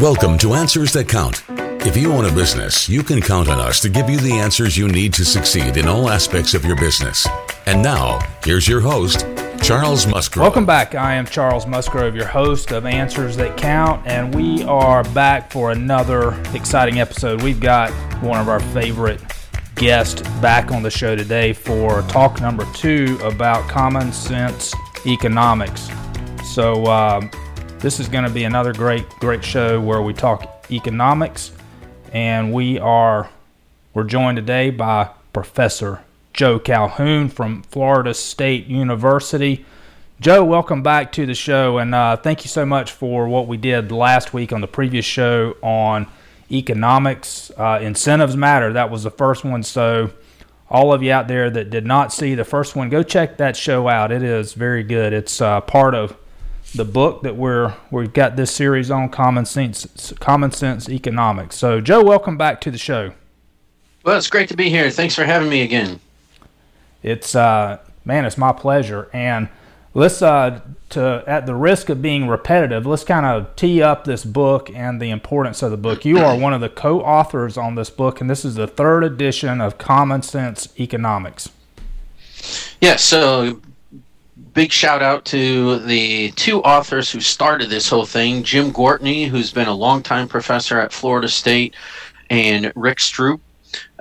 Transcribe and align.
Welcome 0.00 0.36
to 0.38 0.52
Answers 0.52 0.92
That 0.92 1.08
Count. 1.08 1.42
If 1.86 1.96
you 1.96 2.12
own 2.12 2.26
a 2.26 2.30
business, 2.30 2.86
you 2.86 3.02
can 3.02 3.22
count 3.22 3.48
on 3.48 3.58
us 3.58 3.80
to 3.80 3.88
give 3.88 4.10
you 4.10 4.18
the 4.18 4.34
answers 4.34 4.76
you 4.76 4.88
need 4.88 5.14
to 5.14 5.24
succeed 5.24 5.78
in 5.78 5.88
all 5.88 6.10
aspects 6.10 6.52
of 6.52 6.66
your 6.66 6.76
business. 6.76 7.26
And 7.64 7.82
now, 7.82 8.18
here's 8.44 8.68
your 8.68 8.82
host, 8.82 9.24
Charles 9.62 10.06
Musgrove. 10.06 10.42
Welcome 10.42 10.66
back. 10.66 10.94
I 10.94 11.14
am 11.14 11.24
Charles 11.24 11.66
Musgrove, 11.66 12.14
your 12.14 12.26
host 12.26 12.72
of 12.72 12.84
Answers 12.84 13.38
That 13.38 13.56
Count, 13.56 14.06
and 14.06 14.34
we 14.34 14.64
are 14.64 15.02
back 15.14 15.50
for 15.50 15.70
another 15.70 16.38
exciting 16.52 17.00
episode. 17.00 17.40
We've 17.40 17.58
got 17.58 17.90
one 18.22 18.38
of 18.38 18.50
our 18.50 18.60
favorite 18.60 19.22
guests 19.76 20.20
back 20.42 20.72
on 20.72 20.82
the 20.82 20.90
show 20.90 21.16
today 21.16 21.54
for 21.54 22.02
talk 22.02 22.42
number 22.42 22.66
two 22.74 23.18
about 23.22 23.66
common 23.70 24.12
sense 24.12 24.74
economics. 25.06 25.88
So, 26.44 26.84
um, 26.84 27.30
this 27.80 28.00
is 28.00 28.08
going 28.08 28.24
to 28.24 28.30
be 28.30 28.44
another 28.44 28.72
great, 28.72 29.08
great 29.20 29.44
show 29.44 29.80
where 29.80 30.00
we 30.00 30.14
talk 30.14 30.66
economics, 30.70 31.52
and 32.12 32.52
we 32.52 32.78
are 32.78 33.28
we're 33.92 34.04
joined 34.04 34.36
today 34.36 34.70
by 34.70 35.10
Professor 35.32 36.02
Joe 36.32 36.58
Calhoun 36.58 37.28
from 37.28 37.62
Florida 37.64 38.14
State 38.14 38.66
University. 38.66 39.64
Joe, 40.20 40.42
welcome 40.44 40.82
back 40.82 41.12
to 41.12 41.26
the 41.26 41.34
show, 41.34 41.78
and 41.78 41.94
uh, 41.94 42.16
thank 42.16 42.44
you 42.44 42.48
so 42.48 42.64
much 42.64 42.92
for 42.92 43.28
what 43.28 43.46
we 43.46 43.58
did 43.58 43.92
last 43.92 44.32
week 44.32 44.52
on 44.52 44.62
the 44.62 44.66
previous 44.66 45.04
show 45.04 45.56
on 45.62 46.06
economics. 46.50 47.50
Uh, 47.56 47.78
incentives 47.82 48.36
matter. 48.36 48.72
That 48.72 48.90
was 48.90 49.02
the 49.02 49.10
first 49.10 49.44
one. 49.44 49.62
So, 49.62 50.10
all 50.70 50.92
of 50.92 51.02
you 51.02 51.12
out 51.12 51.28
there 51.28 51.50
that 51.50 51.70
did 51.70 51.86
not 51.86 52.12
see 52.12 52.34
the 52.34 52.44
first 52.44 52.74
one, 52.74 52.88
go 52.88 53.02
check 53.02 53.36
that 53.36 53.56
show 53.56 53.88
out. 53.88 54.10
It 54.10 54.22
is 54.22 54.54
very 54.54 54.82
good. 54.82 55.12
It's 55.12 55.40
uh, 55.40 55.60
part 55.60 55.94
of 55.94 56.16
the 56.74 56.84
book 56.84 57.22
that 57.22 57.36
we're 57.36 57.74
we've 57.90 58.12
got 58.12 58.36
this 58.36 58.50
series 58.50 58.90
on 58.90 59.08
common 59.08 59.46
sense 59.46 60.12
common 60.20 60.50
sense 60.50 60.88
economics. 60.88 61.56
So, 61.56 61.80
Joe, 61.80 62.02
welcome 62.02 62.36
back 62.36 62.60
to 62.62 62.70
the 62.70 62.78
show. 62.78 63.12
Well, 64.04 64.18
it's 64.18 64.30
great 64.30 64.48
to 64.50 64.56
be 64.56 64.68
here. 64.68 64.90
Thanks 64.90 65.14
for 65.14 65.24
having 65.24 65.48
me 65.48 65.62
again. 65.62 66.00
It's 67.02 67.34
uh, 67.34 67.78
man, 68.04 68.24
it's 68.24 68.38
my 68.38 68.52
pleasure. 68.52 69.10
And 69.12 69.48
let's 69.94 70.22
uh, 70.22 70.60
to 70.90 71.24
at 71.26 71.46
the 71.46 71.54
risk 71.54 71.88
of 71.88 72.02
being 72.02 72.28
repetitive, 72.28 72.86
let's 72.86 73.04
kind 73.04 73.26
of 73.26 73.54
tee 73.56 73.82
up 73.82 74.04
this 74.04 74.24
book 74.24 74.70
and 74.74 75.00
the 75.00 75.10
importance 75.10 75.62
of 75.62 75.70
the 75.70 75.76
book. 75.76 76.04
You 76.04 76.18
are 76.18 76.36
one 76.36 76.52
of 76.52 76.60
the 76.60 76.68
co-authors 76.68 77.56
on 77.56 77.74
this 77.74 77.90
book, 77.90 78.20
and 78.20 78.28
this 78.28 78.44
is 78.44 78.54
the 78.54 78.66
third 78.66 79.02
edition 79.02 79.60
of 79.60 79.78
Common 79.78 80.22
Sense 80.22 80.68
Economics. 80.78 81.48
Yeah. 82.80 82.96
So 82.96 83.60
big 84.56 84.72
shout 84.72 85.02
out 85.02 85.22
to 85.26 85.80
the 85.80 86.30
two 86.30 86.62
authors 86.62 87.10
who 87.10 87.20
started 87.20 87.68
this 87.68 87.90
whole 87.90 88.06
thing 88.06 88.42
Jim 88.42 88.72
Gwartney, 88.72 89.28
who's 89.28 89.52
been 89.52 89.68
a 89.68 89.74
longtime 89.74 90.28
professor 90.28 90.80
at 90.80 90.94
Florida 90.94 91.28
State, 91.28 91.76
and 92.30 92.72
Rick 92.74 92.96
Stroup. 92.96 93.40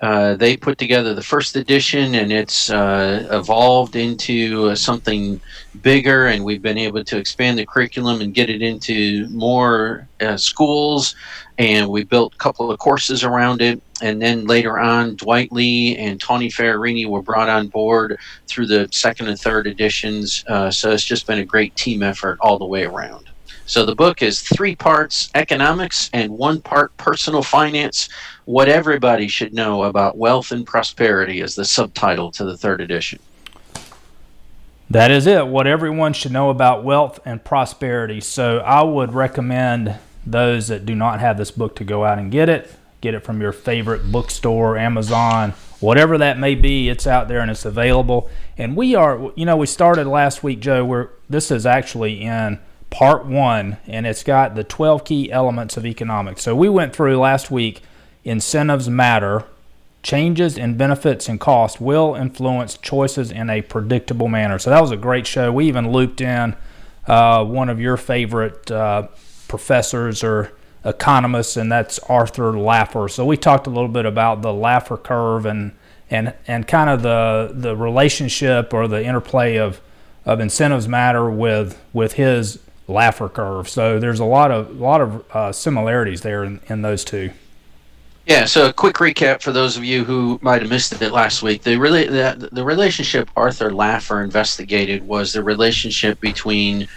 Uh, 0.02 0.36
they 0.36 0.58
put 0.58 0.78
together 0.78 1.14
the 1.14 1.22
first 1.22 1.56
edition 1.56 2.16
and 2.16 2.32
it's 2.32 2.70
uh, 2.70 3.28
evolved 3.32 3.96
into 3.96 4.70
uh, 4.70 4.76
something 4.76 5.40
bigger 5.82 6.28
and 6.28 6.44
we've 6.44 6.62
been 6.62 6.78
able 6.78 7.04
to 7.04 7.18
expand 7.18 7.58
the 7.58 7.66
curriculum 7.66 8.20
and 8.20 8.34
get 8.34 8.50
it 8.50 8.62
into 8.62 9.28
more 9.30 10.08
uh, 10.20 10.36
schools. 10.36 11.16
And 11.58 11.88
we 11.88 12.04
built 12.04 12.34
a 12.34 12.38
couple 12.38 12.70
of 12.70 12.80
courses 12.80 13.24
around 13.24 13.62
it. 13.62 13.82
And 14.02 14.22
then 14.22 14.46
later 14.46 14.78
on 14.78 15.16
dwight 15.16 15.54
lee 15.54 15.96
and 15.96 16.20
Tawni 16.20 16.48
ferrarini 16.48 17.08
were 17.08 17.22
brought 17.22 17.48
on 17.48 17.68
board 17.68 18.18
through 18.48 18.68
the 18.68 18.90
second 18.92 19.30
and 19.30 19.40
third 19.40 19.66
editions. 19.66 20.44
Uh, 20.48 20.70
so 20.70 20.92
it's 20.92 21.06
just 21.06 21.26
been 21.26 21.40
a 21.40 21.46
great 21.46 21.74
team 21.78 22.04
effort 22.04 22.38
all 22.42 22.60
the 22.60 22.66
way 22.66 22.84
around 22.84 23.30
so 23.66 23.86
the 23.86 23.96
book 23.96 24.22
is 24.22 24.42
three 24.42 24.76
parts 24.76 25.30
economics 25.34 26.10
and 26.14 26.32
one 26.32 26.62
part 26.62 26.96
personal 26.98 27.42
finance. 27.42 28.10
What 28.46 28.70
everybody 28.70 29.28
should 29.28 29.54
know 29.54 29.84
about 29.84 30.18
wealth 30.18 30.52
and 30.52 30.66
prosperity 30.66 31.42
is 31.42 31.56
the 31.56 31.66
subtitle 31.66 32.32
to 32.34 32.46
the 32.46 32.58
third 32.58 32.80
edition. 32.80 33.20
That 34.90 35.10
is 35.10 35.26
it. 35.26 35.48
What 35.48 35.66
everyone 35.66 36.14
should 36.14 36.32
know 36.32 36.52
about 36.52 36.84
wealth 36.84 37.20
and 37.26 37.44
prosperity. 37.44 38.22
So 38.22 38.60
I 38.60 38.84
would 38.84 39.14
recommend 39.14 39.96
those 40.28 40.68
that 40.68 40.86
do 40.86 40.94
not 40.94 41.20
have 41.20 41.38
this 41.38 41.50
book 41.50 41.76
to 41.78 41.84
go 41.84 42.06
out 42.06 42.20
and 42.20 42.32
get 42.32 42.50
it. 42.50 42.72
Get 43.02 43.16
it 43.16 43.24
from 43.24 43.42
your 43.42 43.52
favorite 43.52 44.12
bookstore, 44.12 44.78
Amazon, 44.78 45.54
whatever 45.80 46.18
that 46.20 46.40
may 46.40 46.56
be. 46.56 46.88
It's 46.90 47.08
out 47.08 47.28
there 47.28 47.40
and 47.40 47.50
it's 47.50 47.66
available. 47.66 48.30
And 48.58 48.76
we 48.76 48.96
are, 48.96 49.32
you 49.36 49.46
know, 49.46 49.58
we 49.58 49.66
started 49.66 50.08
last 50.08 50.44
week, 50.44 50.60
Joe. 50.60 50.86
Where 50.86 51.10
this 51.30 51.50
is 51.50 51.66
actually 51.66 52.22
in 52.22 52.60
part 52.96 53.26
one, 53.26 53.76
and 53.88 54.08
it's 54.08 54.24
got 54.24 54.56
the 54.56 54.64
12 54.64 55.04
key 55.04 55.30
elements 55.30 55.76
of 55.76 55.86
economics. 55.86 56.42
So 56.42 56.56
we 56.56 56.70
went 56.70 56.96
through 56.96 57.18
last 57.18 57.52
week 57.52 57.82
incentives 58.24 58.88
matter, 58.90 59.44
changes 60.02 60.58
in 60.58 60.78
benefits 60.78 61.28
and 61.28 61.38
cost 61.38 61.82
will 61.82 62.16
influence 62.16 62.78
choices 62.78 63.32
in 63.32 63.50
a 63.50 63.62
predictable 63.64 64.30
manner. 64.30 64.58
So 64.60 64.70
that 64.70 64.80
was 64.80 64.92
a 64.92 64.98
great 64.98 65.28
show. 65.28 65.52
We 65.52 65.68
even 65.68 65.92
looped 65.92 66.22
in 66.22 66.56
uh, 67.06 67.44
one 67.44 67.68
of 67.68 67.82
your 67.82 67.98
favorite 67.98 68.72
uh, 68.72 69.10
professors 69.50 70.24
or 70.24 70.54
economists, 70.86 71.58
and 71.58 71.70
that's 71.70 72.00
Arthur 72.00 72.54
Laffer. 72.54 73.12
So 73.12 73.26
we 73.26 73.36
talked 73.36 73.68
a 73.68 73.72
little 73.72 73.90
bit 73.90 74.06
about 74.06 74.42
the 74.42 74.54
Laffer 74.54 75.04
curve 75.04 75.46
and 75.46 75.74
and 76.10 76.34
and 76.48 76.66
kind 76.66 76.90
of 76.90 77.02
the 77.02 77.52
the 77.54 77.76
relationship 77.76 78.74
or 78.74 78.88
the 78.88 79.04
interplay 79.04 79.58
of 79.58 79.82
of 80.24 80.40
incentives 80.40 80.88
matter 80.88 81.30
with 81.30 81.84
with 81.92 82.14
his 82.14 82.60
Laffer 82.88 83.32
curve. 83.32 83.68
So 83.68 84.00
there's 84.00 84.20
a 84.20 84.26
lot 84.26 84.52
of 84.52 84.70
a 84.70 84.84
lot 84.84 85.02
of 85.02 85.26
uh, 85.36 85.52
similarities 85.52 86.22
there 86.22 86.44
in, 86.44 86.60
in 86.68 86.82
those 86.82 87.04
two. 87.04 87.32
Yeah, 88.28 88.46
so 88.46 88.68
a 88.68 88.74
quick 88.74 88.96
recap 88.96 89.44
for 89.44 89.52
those 89.52 89.78
of 89.78 89.84
you 89.84 90.04
who 90.04 90.40
might 90.42 90.62
have 90.62 90.72
missed 90.72 91.00
it 91.00 91.12
last 91.12 91.44
week. 91.44 91.62
The 91.62 91.78
really 91.78 92.08
the, 92.08 92.50
the 92.52 92.64
relationship 92.64 93.30
Arthur 93.36 93.70
Laffer 93.70 94.24
investigated 94.24 95.08
was 95.08 95.32
the 95.32 95.44
relationship 95.44 96.20
between 96.20 96.88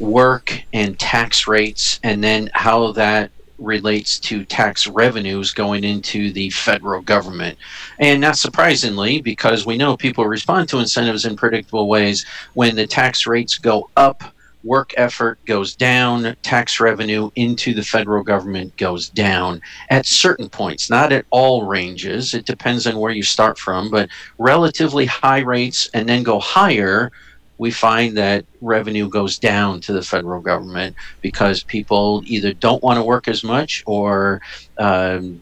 work 0.00 0.60
and 0.72 0.98
tax 0.98 1.46
rates 1.46 2.00
and 2.02 2.22
then 2.22 2.50
how 2.54 2.90
that 2.92 3.30
relates 3.58 4.18
to 4.18 4.44
tax 4.44 4.88
revenues 4.88 5.52
going 5.52 5.84
into 5.84 6.32
the 6.32 6.50
federal 6.50 7.00
government. 7.00 7.56
And 8.00 8.20
not 8.20 8.36
surprisingly, 8.36 9.20
because 9.20 9.64
we 9.64 9.76
know 9.76 9.96
people 9.96 10.26
respond 10.26 10.68
to 10.70 10.78
incentives 10.78 11.24
in 11.24 11.36
predictable 11.36 11.88
ways, 11.88 12.26
when 12.54 12.74
the 12.74 12.86
tax 12.86 13.26
rates 13.26 13.58
go 13.58 13.88
up, 13.96 14.24
work 14.64 14.94
effort 14.96 15.38
goes 15.44 15.74
down, 15.74 16.36
tax 16.42 16.80
revenue 16.80 17.30
into 17.36 17.74
the 17.74 17.82
federal 17.82 18.22
government 18.22 18.76
goes 18.76 19.08
down 19.08 19.60
at 19.90 20.06
certain 20.06 20.48
points, 20.48 20.88
not 20.88 21.12
at 21.12 21.26
all 21.30 21.66
ranges. 21.66 22.34
It 22.34 22.46
depends 22.46 22.86
on 22.86 22.98
where 22.98 23.12
you 23.12 23.22
start 23.22 23.58
from, 23.58 23.90
but 23.90 24.08
relatively 24.38 25.06
high 25.06 25.40
rates 25.40 25.88
and 25.94 26.08
then 26.08 26.22
go 26.22 26.38
higher. 26.38 27.10
We 27.58 27.70
find 27.70 28.16
that 28.16 28.44
revenue 28.60 29.08
goes 29.08 29.38
down 29.38 29.80
to 29.82 29.92
the 29.92 30.02
federal 30.02 30.40
government 30.40 30.96
because 31.20 31.62
people 31.62 32.22
either 32.26 32.52
don't 32.52 32.82
want 32.82 32.98
to 32.98 33.04
work 33.04 33.28
as 33.28 33.44
much 33.44 33.82
or 33.86 34.40
um, 34.78 35.40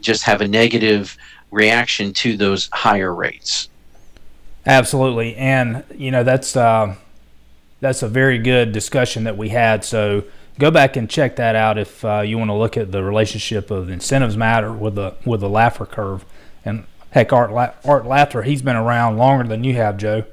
just 0.00 0.22
have 0.22 0.40
a 0.40 0.48
negative 0.48 1.16
reaction 1.50 2.12
to 2.12 2.36
those 2.36 2.68
higher 2.72 3.14
rates. 3.14 3.68
Absolutely, 4.66 5.36
and 5.36 5.84
you 5.94 6.10
know 6.10 6.24
that's 6.24 6.56
uh, 6.56 6.96
that's 7.86 8.02
a 8.02 8.08
very 8.08 8.38
good 8.38 8.72
discussion 8.72 9.24
that 9.24 9.36
we 9.36 9.48
had. 9.48 9.84
So 9.84 10.24
go 10.58 10.70
back 10.70 10.96
and 10.96 11.08
check 11.08 11.36
that 11.36 11.54
out 11.54 11.78
if 11.78 12.04
uh, 12.04 12.20
you 12.20 12.36
want 12.36 12.48
to 12.50 12.54
look 12.54 12.76
at 12.76 12.90
the 12.90 13.02
relationship 13.02 13.70
of 13.70 13.88
incentives 13.88 14.36
matter 14.36 14.72
with 14.72 14.96
the 14.96 15.14
with 15.24 15.40
the 15.40 15.48
Laffer 15.48 15.88
curve. 15.88 16.24
And 16.64 16.84
heck, 17.10 17.32
Art 17.32 17.52
La- 17.52 17.74
Art 17.84 18.04
Laffer, 18.04 18.44
he's 18.44 18.60
been 18.60 18.76
around 18.76 19.18
longer 19.18 19.46
than 19.46 19.62
you 19.62 19.74
have, 19.74 19.98
Joe. 19.98 20.24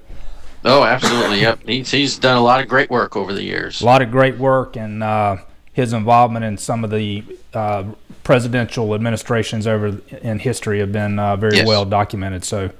Oh, 0.65 0.83
absolutely. 0.83 1.41
yep, 1.41 1.59
he's 1.63 1.91
he's 1.91 2.17
done 2.17 2.37
a 2.37 2.41
lot 2.41 2.59
of 2.61 2.67
great 2.67 2.89
work 2.89 3.15
over 3.15 3.33
the 3.33 3.43
years. 3.43 3.81
A 3.81 3.85
lot 3.85 4.01
of 4.01 4.09
great 4.09 4.37
work, 4.39 4.75
and 4.75 5.03
uh, 5.03 5.37
his 5.73 5.93
involvement 5.93 6.43
in 6.45 6.57
some 6.57 6.83
of 6.83 6.89
the 6.89 7.23
uh, 7.53 7.83
presidential 8.23 8.95
administrations 8.95 9.67
over 9.67 9.99
in 10.21 10.39
history 10.39 10.79
have 10.79 10.91
been 10.91 11.19
uh, 11.19 11.35
very 11.35 11.57
yes. 11.57 11.67
well 11.67 11.85
documented. 11.85 12.43
So, 12.45 12.71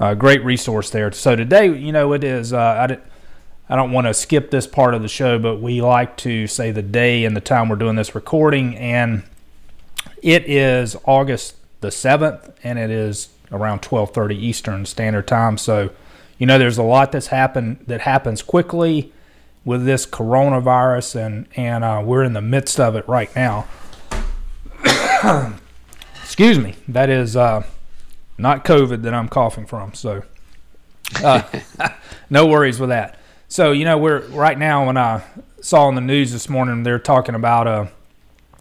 uh, 0.00 0.14
great 0.14 0.42
resource 0.44 0.90
there. 0.90 1.12
So 1.12 1.36
today, 1.36 1.66
you 1.66 1.92
know, 1.92 2.12
it 2.14 2.24
is. 2.24 2.52
Uh, 2.52 2.58
I 2.58 2.86
did, 2.88 3.02
I 3.68 3.74
don't 3.74 3.90
want 3.90 4.06
to 4.06 4.14
skip 4.14 4.50
this 4.50 4.66
part 4.66 4.94
of 4.94 5.02
the 5.02 5.08
show, 5.08 5.38
but 5.38 5.56
we 5.56 5.80
like 5.80 6.16
to 6.18 6.46
say 6.46 6.70
the 6.70 6.82
day 6.82 7.24
and 7.24 7.36
the 7.36 7.40
time 7.40 7.68
we're 7.68 7.76
doing 7.76 7.96
this 7.96 8.14
recording, 8.14 8.76
and 8.76 9.24
it 10.22 10.48
is 10.48 10.96
August 11.04 11.56
the 11.80 11.90
seventh, 11.90 12.48
and 12.62 12.78
it 12.78 12.90
is 12.90 13.28
around 13.50 13.80
twelve 13.80 14.12
thirty 14.12 14.36
Eastern 14.36 14.86
Standard 14.86 15.26
Time. 15.26 15.58
So, 15.58 15.90
you 16.38 16.46
know, 16.46 16.58
there's 16.58 16.78
a 16.78 16.84
lot 16.84 17.10
that's 17.10 17.26
happened 17.28 17.84
that 17.88 18.02
happens 18.02 18.40
quickly 18.40 19.12
with 19.64 19.84
this 19.84 20.06
coronavirus, 20.06 21.26
and 21.26 21.46
and 21.56 21.82
uh, 21.82 22.02
we're 22.04 22.22
in 22.22 22.34
the 22.34 22.40
midst 22.40 22.78
of 22.78 22.94
it 22.94 23.06
right 23.08 23.34
now. 23.34 23.66
Excuse 26.22 26.58
me, 26.60 26.76
that 26.86 27.10
is 27.10 27.36
uh, 27.36 27.64
not 28.38 28.64
COVID 28.64 29.02
that 29.02 29.12
I'm 29.12 29.28
coughing 29.28 29.66
from, 29.66 29.92
so 29.92 30.22
uh, 31.24 31.42
no 32.30 32.46
worries 32.46 32.78
with 32.78 32.90
that. 32.90 33.18
So 33.48 33.72
you 33.72 33.84
know, 33.84 33.98
we're 33.98 34.20
right 34.28 34.58
now 34.58 34.86
when 34.86 34.96
I 34.96 35.22
saw 35.60 35.86
on 35.86 35.94
the 35.94 36.00
news 36.00 36.32
this 36.32 36.48
morning, 36.48 36.82
they're 36.82 36.98
talking 36.98 37.34
about 37.34 37.66
a 37.66 37.88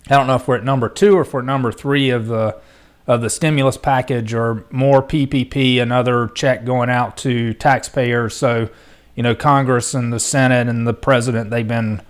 I 0.07 0.15
don't 0.15 0.27
know 0.27 0.35
if 0.35 0.47
we're 0.47 0.57
at 0.57 0.63
number 0.63 0.87
two 0.89 1.17
or 1.17 1.21
if 1.21 1.33
we're 1.33 1.41
number 1.41 1.71
three 1.71 2.09
of 2.11 2.27
the 2.27 2.59
of 3.07 3.21
the 3.21 3.29
stimulus 3.29 3.77
package 3.77 4.33
or 4.33 4.65
more 4.71 5.01
PPP, 5.01 5.81
another 5.81 6.27
check 6.29 6.65
going 6.65 6.89
out 6.89 7.17
to 7.17 7.53
taxpayers. 7.53 8.35
So, 8.35 8.69
you 9.15 9.21
know, 9.21 9.35
Congress 9.35 9.93
and 9.93 10.11
the 10.11 10.19
Senate 10.19 10.67
and 10.67 10.87
the 10.87 10.93
president 10.93 11.49
they've 11.49 11.67
been 11.67 12.01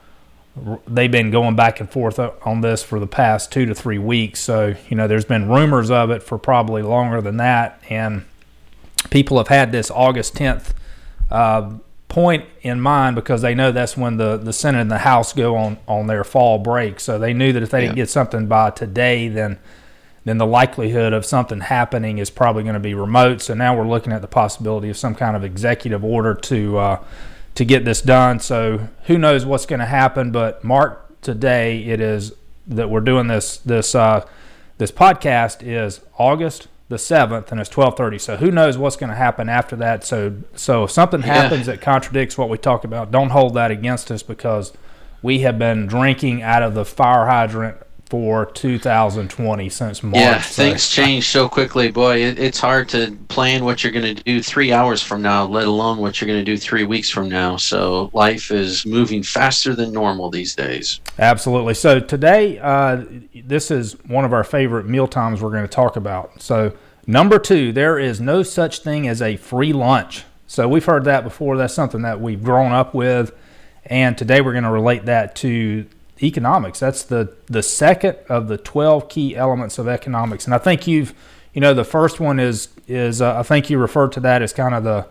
they've 0.88 1.12
been 1.12 1.32
going 1.32 1.56
back 1.56 1.82
and 1.82 1.90
forth 1.90 2.18
on 2.20 2.62
this 2.62 2.82
for 2.82 3.00
the 3.00 3.08
past 3.08 3.52
two 3.52 3.66
to 3.66 3.76
three 3.76 3.98
weeks. 3.98 4.40
So, 4.40 4.76
you 4.90 4.96
know, 4.96 5.08
there's 5.08 5.26
been 5.26 5.50
rumors 5.50 5.92
of 5.92 6.12
it 6.12 6.24
for 6.24 6.38
probably 6.38 6.82
longer 6.82 7.22
than 7.22 7.38
that, 7.38 7.82
and 7.90 8.26
people 9.10 9.38
have 9.38 9.50
had 9.50 9.72
this 9.72 9.92
August 9.92 10.36
10th 10.36 10.74
uh, 11.30 11.74
point 12.16 12.46
in 12.62 12.80
mind 12.80 13.14
because 13.14 13.42
they 13.42 13.54
know 13.54 13.74
that's 13.74 13.98
when 13.98 14.16
the, 14.16 14.38
the 14.38 14.54
Senate 14.54 14.80
and 14.80 14.90
the 14.90 15.00
House 15.00 15.34
go 15.34 15.58
on, 15.58 15.78
on 15.86 16.08
their 16.08 16.24
fall 16.24 16.58
break. 16.58 16.98
So 17.02 17.20
they 17.20 17.34
knew 17.34 17.52
that 17.52 17.62
if 17.62 17.72
they 17.72 17.80
yeah. 17.80 17.88
didn't 17.88 17.98
get 17.98 18.10
something 18.10 18.48
by 18.48 18.70
today, 18.70 19.28
then 19.28 19.60
then 20.24 20.38
the 20.38 20.46
likelihood 20.46 21.12
of 21.12 21.26
something 21.26 21.60
happening 21.60 22.18
is 22.18 22.30
probably 22.30 22.64
going 22.64 22.74
to 22.74 22.80
be 22.80 22.94
remote. 22.94 23.42
So 23.42 23.54
now 23.54 23.78
we're 23.78 23.88
looking 23.88 24.14
at 24.14 24.22
the 24.22 24.30
possibility 24.30 24.90
of 24.90 24.96
some 24.96 25.14
kind 25.14 25.36
of 25.36 25.44
executive 25.44 26.06
order 26.06 26.34
to 26.34 26.78
uh, 26.78 27.04
to 27.56 27.66
get 27.66 27.84
this 27.84 28.02
done. 28.02 28.40
So 28.40 28.88
who 29.08 29.18
knows 29.18 29.46
what's 29.46 29.66
going 29.66 29.82
to 29.82 29.86
happen? 29.86 30.32
But 30.32 30.64
mark 30.64 31.22
today, 31.22 31.84
it 31.84 32.00
is 32.00 32.32
that 32.66 32.90
we're 32.90 33.02
doing 33.02 33.28
this 33.28 33.58
this 33.58 33.94
uh, 33.94 34.26
this 34.78 34.90
podcast 34.90 35.58
is 35.62 36.00
August 36.18 36.70
the 36.88 36.98
seventh, 36.98 37.52
and 37.52 37.60
it's 37.60 37.70
twelve 37.70 37.98
thirty. 37.98 38.20
So 38.20 38.38
who 38.38 38.52
knows 38.52 38.78
what's 38.78 38.96
going 38.96 39.10
to 39.10 39.16
happen 39.16 39.50
after 39.50 39.76
that? 39.78 40.04
So 40.04 40.36
so 40.56 40.84
if 40.84 40.92
something 40.92 41.22
yeah. 41.22 41.42
happens 41.42 41.66
that 41.66 41.82
contradicts 41.82 42.38
what 42.38 42.50
we 42.50 42.58
talk 42.58 42.84
about, 42.84 43.12
don't 43.12 43.30
hold 43.30 43.54
that 43.56 43.72
against 43.72 44.12
us 44.12 44.24
because 44.24 44.74
we 45.22 45.40
have 45.40 45.58
been 45.58 45.88
drinking 45.88 46.44
out 46.44 46.62
of 46.62 46.76
the 46.76 46.86
fire 46.86 47.26
hydrant 47.26 47.78
for 48.10 48.46
2020 48.46 49.70
since 49.70 50.04
March. 50.04 50.16
Yeah, 50.16 50.40
things 50.40 50.90
change 50.90 51.28
so 51.28 51.50
quickly, 51.50 51.92
boy. 51.92 52.24
It, 52.24 52.38
it's 52.38 52.60
hard 52.60 52.88
to 52.90 53.18
plan 53.30 53.66
what 53.66 53.84
you're 53.84 53.92
going 53.92 54.16
to 54.16 54.24
do 54.24 54.42
three 54.42 54.72
hours 54.72 55.02
from 55.02 55.22
now, 55.22 55.46
let 55.46 55.66
alone 55.66 55.98
what 55.98 56.22
you're 56.22 56.28
going 56.28 56.40
to 56.40 56.46
do 56.46 56.58
three 56.58 56.84
weeks 56.84 57.10
from 57.10 57.30
now. 57.30 57.58
So 57.58 58.12
life 58.14 58.52
is 58.52 58.86
moving 58.86 59.24
faster 59.24 59.74
than 59.74 59.92
normal 59.92 60.30
these 60.30 60.56
days. 60.56 61.00
Absolutely. 61.18 61.74
So 61.74 62.00
today, 62.00 62.60
uh, 62.60 63.04
this 63.44 63.72
is 63.72 63.94
one 64.06 64.24
of 64.24 64.34
our 64.34 64.44
favorite 64.44 64.88
meal 64.88 65.08
times 65.08 65.42
we're 65.42 65.52
going 65.52 65.64
to 65.64 65.68
talk 65.68 65.96
about. 65.96 66.42
So 66.42 66.74
number 67.08 67.40
two, 67.40 67.72
there 67.72 67.98
is 67.98 68.22
no 68.22 68.44
such 68.44 68.80
thing 68.80 69.08
as 69.08 69.22
a 69.22 69.36
free 69.38 69.74
lunch. 69.74 70.24
So 70.48 70.68
we've 70.68 70.86
heard 70.86 71.06
that 71.06 71.24
before. 71.24 71.58
That's 71.58 71.74
something 71.74 72.04
that 72.04 72.22
we've 72.22 72.44
grown 72.44 72.72
up 72.72 72.94
with. 72.94 73.36
And 73.88 74.18
today 74.18 74.42
we're 74.42 74.54
going 74.54 74.64
to 74.64 74.72
relate 74.72 75.06
that 75.06 75.36
to 75.38 75.86
economics. 76.22 76.80
That's 76.80 77.04
the 77.04 77.34
the 77.48 77.64
second 77.64 78.18
of 78.30 78.48
the 78.48 78.58
twelve 78.58 79.10
key 79.10 79.36
elements 79.36 79.78
of 79.78 79.88
economics, 79.88 80.46
and 80.46 80.54
I 80.54 80.58
think 80.58 80.88
you've 80.88 81.14
you 81.54 81.62
know 81.62 81.74
the 81.74 81.84
first 81.84 82.20
one 82.20 82.40
is 82.40 82.70
is 82.88 83.22
uh, 83.22 83.40
I 83.40 83.44
think 83.44 83.70
you 83.70 83.78
referred 83.78 84.12
to 84.14 84.20
that 84.22 84.42
as 84.42 84.54
kind 84.54 84.76
of 84.76 84.84
the 84.84 85.08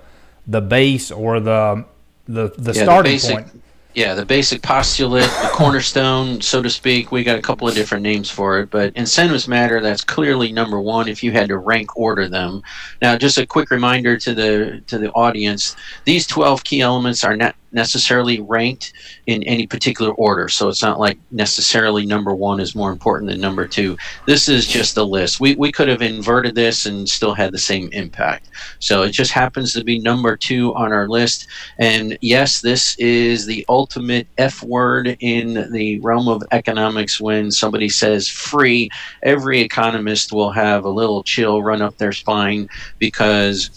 the 0.47 0.61
base 0.61 1.11
or 1.11 1.41
the 1.41 1.85
the 2.27 2.53
the 2.57 2.73
yeah, 2.73 2.83
starting 2.83 3.11
the 3.11 3.15
basic, 3.17 3.35
point. 3.35 3.63
Yeah, 3.95 4.15
the 4.15 4.25
basic 4.25 4.61
postulate, 4.61 5.31
the 5.43 5.51
cornerstone, 5.53 6.41
so 6.41 6.61
to 6.61 6.69
speak. 6.69 7.13
We 7.13 7.23
got 7.23 7.39
a 7.39 7.43
couple 7.43 7.69
of 7.69 7.75
different 7.75 8.03
names 8.03 8.29
for 8.29 8.59
it, 8.59 8.71
but 8.71 8.93
incentives 8.97 9.47
matter. 9.47 9.81
That's 9.81 10.03
clearly 10.03 10.51
number 10.51 10.81
one. 10.81 11.07
If 11.07 11.23
you 11.23 11.31
had 11.31 11.49
to 11.49 11.59
rank 11.59 11.97
order 11.97 12.29
them, 12.29 12.63
now 13.01 13.17
just 13.17 13.39
a 13.39 13.47
quick 13.47 13.71
reminder 13.71 14.17
to 14.19 14.35
the 14.35 14.83
to 14.89 14.99
the 14.99 15.11
audience: 15.13 15.77
these 16.05 16.27
twelve 16.27 16.65
key 16.65 16.81
elements 16.81 17.23
are 17.23 17.37
not 17.37 17.55
necessarily 17.75 18.41
ranked 18.41 18.93
in 19.27 19.43
any 19.45 19.67
particular 19.67 20.13
order. 20.13 20.49
So 20.49 20.69
it's 20.69 20.83
not 20.83 21.01
like 21.01 21.19
necessarily 21.31 22.07
number 22.07 22.35
one 22.35 22.61
is 22.61 22.75
more 22.75 22.93
important 22.93 23.31
than 23.31 23.41
number 23.41 23.67
two. 23.67 23.97
This 24.27 24.49
is 24.49 24.67
just 24.67 24.97
a 24.97 25.03
list. 25.03 25.41
We, 25.41 25.55
we 25.57 25.73
could 25.73 25.89
have 25.89 26.03
inverted 26.03 26.55
this 26.55 26.87
and 26.87 27.09
still 27.09 27.35
had 27.35 27.53
the 27.53 27.59
same 27.59 27.89
impact. 27.93 28.49
So 28.79 29.03
it 29.03 29.11
just 29.11 29.33
happens 29.33 29.73
to 29.73 29.85
be 29.85 29.99
number 29.99 30.37
two 30.37 30.75
on 30.75 30.93
our 30.93 31.09
list. 31.09 31.47
And 31.79 32.17
yes, 32.21 32.61
this 32.61 32.97
is 32.99 33.47
the 33.47 33.65
ultimate 33.69 34.27
F 34.39 34.63
word 34.63 35.17
in 35.21 35.71
the 35.73 36.01
realm 36.01 36.29
of 36.29 36.43
economics 36.53 37.21
when 37.21 37.51
somebody 37.51 37.89
says 37.89 38.29
free. 38.29 38.91
Every 39.23 39.61
economist 39.61 40.33
will 40.33 40.53
have 40.53 40.85
a 40.85 40.91
little 40.91 41.23
chill 41.23 41.63
run 41.63 41.83
up 41.83 41.99
their 41.99 42.13
spine 42.13 42.69
because 42.99 43.71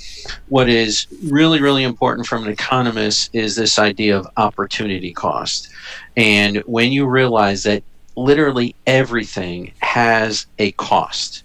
what 0.50 0.70
is 0.70 1.08
really, 1.26 1.62
really 1.62 1.84
important 1.84 2.28
from 2.28 2.44
an 2.44 2.50
economist 2.50 3.30
is 3.34 3.56
this 3.56 3.80
idea 3.80 4.18
of 4.18 4.28
opportunity 4.38 5.14
cost. 5.14 5.70
And 6.16 6.58
when 6.66 6.92
you 6.92 7.08
realize 7.08 7.64
that 7.64 7.84
literally 8.16 8.76
everything 8.86 9.74
has 9.80 10.48
a 10.58 10.72
cost, 10.74 11.44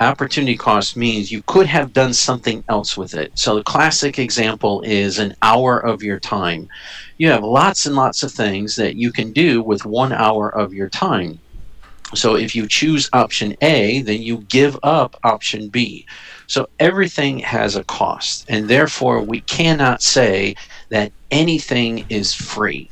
opportunity 0.00 0.56
cost 0.56 0.96
means 0.96 1.32
you 1.32 1.42
could 1.42 1.66
have 1.66 1.92
done 1.92 2.12
something 2.12 2.62
else 2.68 2.96
with 2.96 3.14
it. 3.14 3.32
So 3.34 3.56
the 3.56 3.64
classic 3.64 4.18
example 4.18 4.82
is 4.82 5.18
an 5.18 5.34
hour 5.42 5.78
of 5.78 6.02
your 6.02 6.20
time. 6.20 6.68
You 7.18 7.30
have 7.30 7.42
lots 7.42 7.86
and 7.86 7.96
lots 7.96 8.22
of 8.22 8.32
things 8.32 8.76
that 8.76 8.96
you 8.96 9.12
can 9.12 9.32
do 9.32 9.62
with 9.62 9.84
one 9.84 10.12
hour 10.12 10.48
of 10.48 10.72
your 10.72 10.88
time. 10.88 11.40
So 12.14 12.36
if 12.36 12.54
you 12.54 12.66
choose 12.66 13.10
option 13.12 13.56
A, 13.60 14.02
then 14.02 14.22
you 14.22 14.38
give 14.48 14.78
up 14.82 15.16
option 15.24 15.68
B. 15.68 16.06
So 16.48 16.68
everything 16.80 17.38
has 17.40 17.76
a 17.76 17.84
cost, 17.84 18.46
and 18.48 18.68
therefore 18.68 19.22
we 19.22 19.42
cannot 19.42 20.02
say 20.02 20.56
that 20.88 21.12
anything 21.30 22.04
is 22.08 22.34
free. 22.34 22.90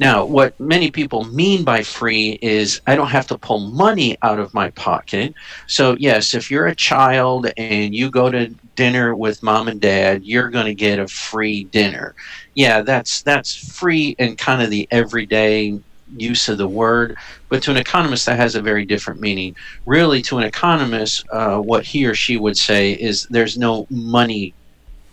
Now, 0.00 0.24
what 0.24 0.58
many 0.58 0.90
people 0.90 1.24
mean 1.24 1.62
by 1.62 1.82
free 1.82 2.38
is 2.40 2.80
I 2.86 2.96
don't 2.96 3.08
have 3.08 3.26
to 3.28 3.38
pull 3.38 3.60
money 3.60 4.16
out 4.22 4.38
of 4.38 4.54
my 4.54 4.70
pocket. 4.70 5.34
So, 5.66 5.94
yes, 5.98 6.32
if 6.32 6.50
you're 6.50 6.68
a 6.68 6.74
child 6.74 7.52
and 7.58 7.94
you 7.94 8.10
go 8.10 8.30
to 8.30 8.48
dinner 8.76 9.14
with 9.14 9.42
mom 9.42 9.68
and 9.68 9.78
dad, 9.78 10.24
you're 10.24 10.48
going 10.48 10.64
to 10.64 10.74
get 10.74 10.98
a 10.98 11.06
free 11.06 11.64
dinner. 11.64 12.14
Yeah, 12.54 12.80
that's 12.80 13.20
that's 13.22 13.54
free 13.54 14.16
and 14.18 14.38
kind 14.38 14.62
of 14.62 14.70
the 14.70 14.88
everyday 14.90 15.78
use 16.16 16.48
of 16.48 16.58
the 16.58 16.68
word, 16.68 17.16
but 17.48 17.62
to 17.62 17.70
an 17.70 17.76
economist, 17.76 18.26
that 18.26 18.36
has 18.36 18.54
a 18.54 18.62
very 18.62 18.84
different 18.84 19.20
meaning. 19.20 19.56
Really, 19.86 20.22
to 20.22 20.38
an 20.38 20.44
economist, 20.44 21.26
uh, 21.30 21.58
what 21.58 21.84
he 21.84 22.06
or 22.06 22.14
she 22.14 22.36
would 22.36 22.56
say 22.56 22.92
is 22.92 23.26
there's 23.30 23.58
no 23.58 23.86
money 23.90 24.54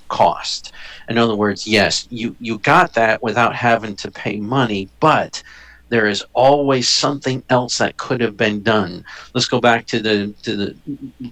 cost. 0.08 0.74
In 1.10 1.18
other 1.18 1.36
words, 1.36 1.68
yes, 1.68 2.08
you, 2.10 2.36
you 2.39 2.60
got 2.60 2.94
that 2.94 3.22
without 3.22 3.56
having 3.56 3.96
to 3.98 4.12
pay 4.12 4.39
money, 4.39 4.89
but 5.00 5.42
there 5.89 6.08
is 6.08 6.24
always 6.34 6.89
something 6.89 7.44
else 7.50 7.77
that 7.77 7.98
could 7.98 8.22
have 8.22 8.38
been 8.38 8.62
done. 8.62 9.03
Let's 9.34 9.48
go 9.48 9.62
back 9.62 9.86
to 9.88 10.00
the 10.00 10.36
to 10.44 10.56
the 10.56 10.77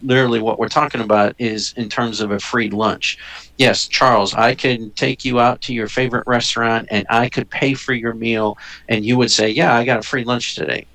literally 0.02 0.42
what 0.42 0.60
we're 0.60 0.70
talking 0.70 1.02
about 1.02 1.36
is 1.38 1.74
in 1.78 1.90
terms 1.90 2.22
of 2.22 2.32
a 2.32 2.40
free 2.40 2.70
lunch. 2.70 3.18
Yes, 3.58 3.88
Charles, 3.88 4.34
I 4.34 4.56
could 4.56 4.96
take 4.96 5.26
you 5.26 5.40
out 5.40 5.62
to 5.62 5.74
your 5.74 5.88
favorite 5.88 6.28
restaurant 6.28 6.88
and 6.92 7.06
I 7.10 7.30
could 7.30 7.50
pay 7.50 7.74
for 7.74 7.94
your 7.94 8.14
meal 8.14 8.58
and 8.90 9.06
you 9.06 9.18
would 9.18 9.32
say, 9.32 9.50
"Yeah, 9.50 9.76
I 9.76 9.86
got 9.86 10.00
a 10.00 10.04
free 10.04 10.24
lunch 10.24 10.56
today." 10.56 10.88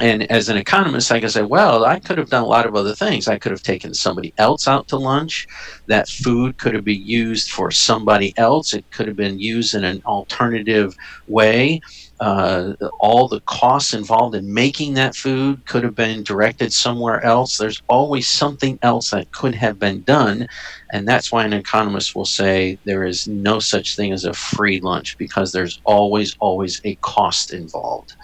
And 0.00 0.30
as 0.30 0.48
an 0.48 0.56
economist, 0.56 1.10
I 1.10 1.18
can 1.18 1.28
say, 1.28 1.42
well, 1.42 1.84
I 1.84 1.98
could 1.98 2.18
have 2.18 2.30
done 2.30 2.44
a 2.44 2.46
lot 2.46 2.66
of 2.66 2.76
other 2.76 2.94
things. 2.94 3.26
I 3.26 3.38
could 3.38 3.50
have 3.50 3.62
taken 3.64 3.94
somebody 3.94 4.32
else 4.38 4.68
out 4.68 4.86
to 4.88 4.96
lunch. 4.96 5.46
That 5.88 6.08
food 6.08 6.58
could 6.58 6.74
have 6.74 6.84
been 6.84 7.02
used 7.02 7.50
for 7.50 7.72
somebody 7.72 8.32
else. 8.36 8.74
It 8.74 8.84
could 8.92 9.08
have 9.08 9.16
been 9.16 9.40
used 9.40 9.74
in 9.74 9.82
an 9.82 10.00
alternative 10.06 10.94
way 11.26 11.80
uh, 12.20 12.72
all 12.98 13.28
the 13.28 13.40
costs 13.40 13.94
involved 13.94 14.34
in 14.34 14.52
making 14.52 14.94
that 14.94 15.14
food 15.14 15.64
could 15.66 15.84
have 15.84 15.94
been 15.94 16.22
directed 16.22 16.72
somewhere 16.72 17.24
else. 17.24 17.56
There's 17.56 17.82
always 17.88 18.26
something 18.26 18.78
else 18.82 19.10
that 19.10 19.30
could 19.32 19.54
have 19.54 19.78
been 19.78 20.02
done. 20.02 20.48
And 20.92 21.06
that's 21.06 21.30
why 21.30 21.44
an 21.44 21.52
economist 21.52 22.16
will 22.16 22.24
say 22.24 22.78
there 22.84 23.04
is 23.04 23.28
no 23.28 23.60
such 23.60 23.94
thing 23.94 24.12
as 24.12 24.24
a 24.24 24.32
free 24.32 24.80
lunch 24.80 25.16
because 25.18 25.52
there's 25.52 25.80
always, 25.84 26.36
always 26.40 26.80
a 26.84 26.96
cost 26.96 27.52
involved. 27.52 28.14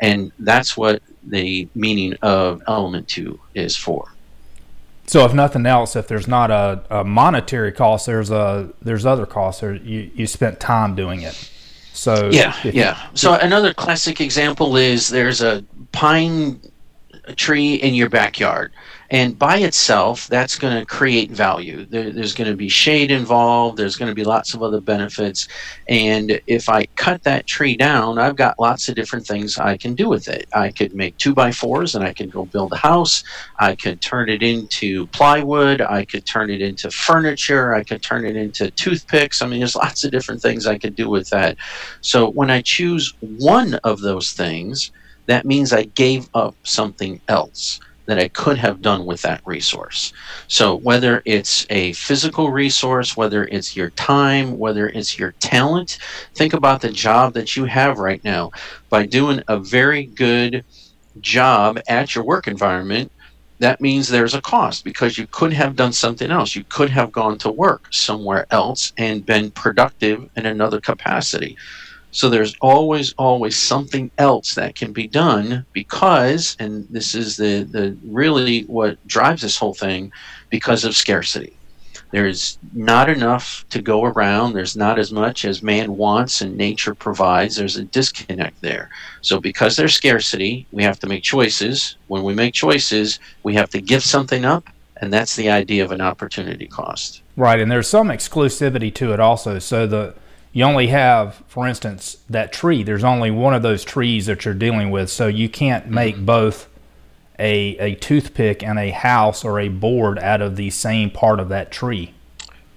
And 0.00 0.32
that's 0.38 0.76
what 0.76 1.02
the 1.24 1.68
meaning 1.74 2.14
of 2.22 2.62
element 2.66 3.08
two 3.08 3.40
is 3.54 3.76
for. 3.76 4.12
So, 5.06 5.24
if 5.24 5.34
nothing 5.34 5.66
else, 5.66 5.96
if 5.96 6.06
there's 6.06 6.28
not 6.28 6.50
a, 6.50 6.84
a 6.90 7.04
monetary 7.04 7.72
cost, 7.72 8.06
there's 8.06 8.30
a 8.30 8.72
there's 8.80 9.04
other 9.04 9.26
costs. 9.26 9.60
There, 9.60 9.74
you 9.74 10.10
you 10.14 10.26
spent 10.26 10.60
time 10.60 10.94
doing 10.94 11.22
it. 11.22 11.50
So 11.92 12.30
yeah, 12.32 12.56
yeah. 12.64 13.08
So 13.14 13.34
another 13.34 13.74
classic 13.74 14.20
example 14.20 14.76
is 14.76 15.08
there's 15.08 15.42
a 15.42 15.64
pine 15.92 16.60
tree 17.36 17.74
in 17.74 17.94
your 17.94 18.08
backyard. 18.08 18.72
And 19.10 19.38
by 19.38 19.58
itself 19.58 20.26
that's 20.26 20.58
going 20.58 20.78
to 20.78 20.86
create 20.86 21.30
value. 21.30 21.84
There, 21.84 22.10
there's 22.10 22.34
going 22.34 22.50
to 22.50 22.56
be 22.56 22.68
shade 22.68 23.10
involved 23.10 23.76
there's 23.76 23.96
going 23.96 24.10
to 24.10 24.14
be 24.14 24.24
lots 24.24 24.54
of 24.54 24.62
other 24.62 24.80
benefits. 24.80 25.48
And 25.88 26.40
if 26.46 26.68
i 26.68 26.86
cut 26.96 27.22
that 27.22 27.46
tree 27.46 27.76
down 27.76 28.18
i've 28.18 28.36
got 28.36 28.58
lots 28.58 28.88
of 28.88 28.94
different 28.94 29.26
things 29.26 29.58
i 29.58 29.76
can 29.76 29.94
do 29.94 30.08
with 30.08 30.28
it. 30.28 30.48
I 30.54 30.70
could 30.70 30.94
make 30.94 31.16
two 31.18 31.34
by 31.34 31.52
fours 31.52 31.94
and 31.94 32.04
i 32.04 32.12
could 32.12 32.32
go 32.32 32.46
build 32.46 32.72
a 32.72 32.76
house. 32.76 33.22
I 33.58 33.76
could 33.76 34.00
turn 34.00 34.28
it 34.28 34.42
into 34.42 35.06
plywood. 35.08 35.80
I 35.80 36.04
could 36.04 36.26
turn 36.26 36.50
it 36.50 36.60
into 36.60 36.90
furniture. 36.90 37.74
I 37.74 37.84
could 37.84 38.02
turn 38.02 38.24
it 38.24 38.36
into 38.36 38.70
toothpicks. 38.72 39.42
I 39.42 39.46
mean 39.46 39.60
there's 39.60 39.76
lots 39.84 40.02
of 40.04 40.10
different 40.10 40.42
things 40.42 40.66
i 40.66 40.78
could 40.78 40.96
do 40.96 41.08
with 41.08 41.28
that. 41.30 41.56
So 42.00 42.30
when 42.30 42.50
i 42.50 42.62
choose 42.62 43.14
one 43.20 43.74
of 43.84 44.00
those 44.00 44.32
things 44.32 44.90
that 45.32 45.46
means 45.46 45.72
I 45.72 45.84
gave 45.84 46.28
up 46.34 46.56
something 46.64 47.20
else 47.28 47.80
that 48.06 48.18
I 48.18 48.28
could 48.28 48.58
have 48.58 48.82
done 48.82 49.06
with 49.06 49.22
that 49.22 49.40
resource. 49.46 50.12
So, 50.48 50.76
whether 50.76 51.22
it's 51.24 51.66
a 51.70 51.94
physical 51.94 52.50
resource, 52.50 53.16
whether 53.16 53.46
it's 53.46 53.76
your 53.76 53.90
time, 53.90 54.58
whether 54.58 54.88
it's 54.88 55.18
your 55.18 55.32
talent, 55.40 55.98
think 56.34 56.52
about 56.52 56.82
the 56.82 56.90
job 56.92 57.34
that 57.34 57.56
you 57.56 57.64
have 57.64 57.98
right 57.98 58.22
now. 58.24 58.50
By 58.90 59.06
doing 59.06 59.42
a 59.48 59.58
very 59.58 60.06
good 60.06 60.64
job 61.20 61.80
at 61.88 62.14
your 62.14 62.24
work 62.24 62.48
environment, 62.48 63.10
that 63.60 63.80
means 63.80 64.08
there's 64.08 64.34
a 64.34 64.42
cost 64.42 64.84
because 64.84 65.16
you 65.16 65.26
could 65.28 65.52
have 65.54 65.76
done 65.76 65.92
something 65.92 66.30
else. 66.30 66.56
You 66.56 66.64
could 66.68 66.90
have 66.90 67.12
gone 67.12 67.38
to 67.38 67.52
work 67.52 67.86
somewhere 67.92 68.46
else 68.50 68.92
and 68.98 69.24
been 69.24 69.52
productive 69.52 70.28
in 70.36 70.46
another 70.46 70.80
capacity. 70.80 71.56
So 72.12 72.28
there's 72.28 72.54
always, 72.60 73.14
always 73.14 73.56
something 73.56 74.10
else 74.18 74.54
that 74.54 74.74
can 74.74 74.92
be 74.92 75.08
done 75.08 75.64
because, 75.72 76.56
and 76.60 76.86
this 76.90 77.14
is 77.14 77.38
the, 77.38 77.62
the 77.64 77.96
really 78.04 78.62
what 78.64 79.04
drives 79.06 79.42
this 79.42 79.56
whole 79.56 79.74
thing, 79.74 80.12
because 80.50 80.84
of 80.84 80.94
scarcity. 80.94 81.56
There's 82.10 82.58
not 82.74 83.08
enough 83.08 83.64
to 83.70 83.80
go 83.80 84.04
around. 84.04 84.52
There's 84.52 84.76
not 84.76 84.98
as 84.98 85.10
much 85.10 85.46
as 85.46 85.62
man 85.62 85.96
wants 85.96 86.42
and 86.42 86.54
nature 86.54 86.94
provides. 86.94 87.56
There's 87.56 87.78
a 87.78 87.84
disconnect 87.84 88.60
there. 88.60 88.90
So, 89.22 89.40
because 89.40 89.76
there's 89.76 89.94
scarcity, 89.94 90.66
we 90.72 90.82
have 90.82 91.00
to 91.00 91.06
make 91.06 91.22
choices. 91.22 91.96
When 92.08 92.22
we 92.22 92.34
make 92.34 92.52
choices, 92.52 93.18
we 93.42 93.54
have 93.54 93.70
to 93.70 93.80
give 93.80 94.02
something 94.02 94.44
up, 94.44 94.68
and 95.00 95.10
that's 95.10 95.34
the 95.34 95.48
idea 95.48 95.82
of 95.82 95.90
an 95.90 96.02
opportunity 96.02 96.66
cost. 96.66 97.22
Right, 97.34 97.58
and 97.58 97.72
there's 97.72 97.88
some 97.88 98.08
exclusivity 98.08 98.94
to 98.96 99.14
it 99.14 99.20
also. 99.20 99.58
So 99.58 99.86
the 99.86 100.14
you 100.52 100.64
only 100.64 100.88
have, 100.88 101.42
for 101.48 101.66
instance, 101.66 102.18
that 102.28 102.52
tree. 102.52 102.82
There's 102.82 103.04
only 103.04 103.30
one 103.30 103.54
of 103.54 103.62
those 103.62 103.84
trees 103.84 104.26
that 104.26 104.44
you're 104.44 104.54
dealing 104.54 104.90
with, 104.90 105.10
so 105.10 105.26
you 105.26 105.48
can't 105.48 105.84
mm-hmm. 105.84 105.94
make 105.94 106.26
both 106.26 106.68
a 107.38 107.76
a 107.78 107.94
toothpick 107.96 108.62
and 108.62 108.78
a 108.78 108.90
house 108.90 109.44
or 109.44 109.58
a 109.58 109.68
board 109.68 110.18
out 110.18 110.42
of 110.42 110.56
the 110.56 110.70
same 110.70 111.10
part 111.10 111.40
of 111.40 111.48
that 111.48 111.72
tree. 111.72 112.12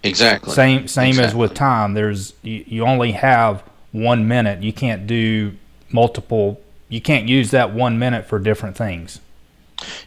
Exactly. 0.04 0.54
Same 0.54 0.88
same 0.88 1.10
exactly. 1.10 1.30
as 1.30 1.36
with 1.36 1.54
time. 1.54 1.94
There's 1.94 2.34
you, 2.42 2.64
you 2.66 2.86
only 2.86 3.12
have 3.12 3.64
one 3.92 4.28
minute. 4.28 4.64
You 4.64 4.72
can't 4.72 5.06
do 5.06 5.54
multiple. 5.92 6.62
You 6.88 7.02
can't 7.02 7.28
use 7.28 7.52
that 7.52 7.74
one 7.74 8.00
minute 8.00 8.26
for 8.26 8.40
different 8.40 8.78
things. 8.78 9.20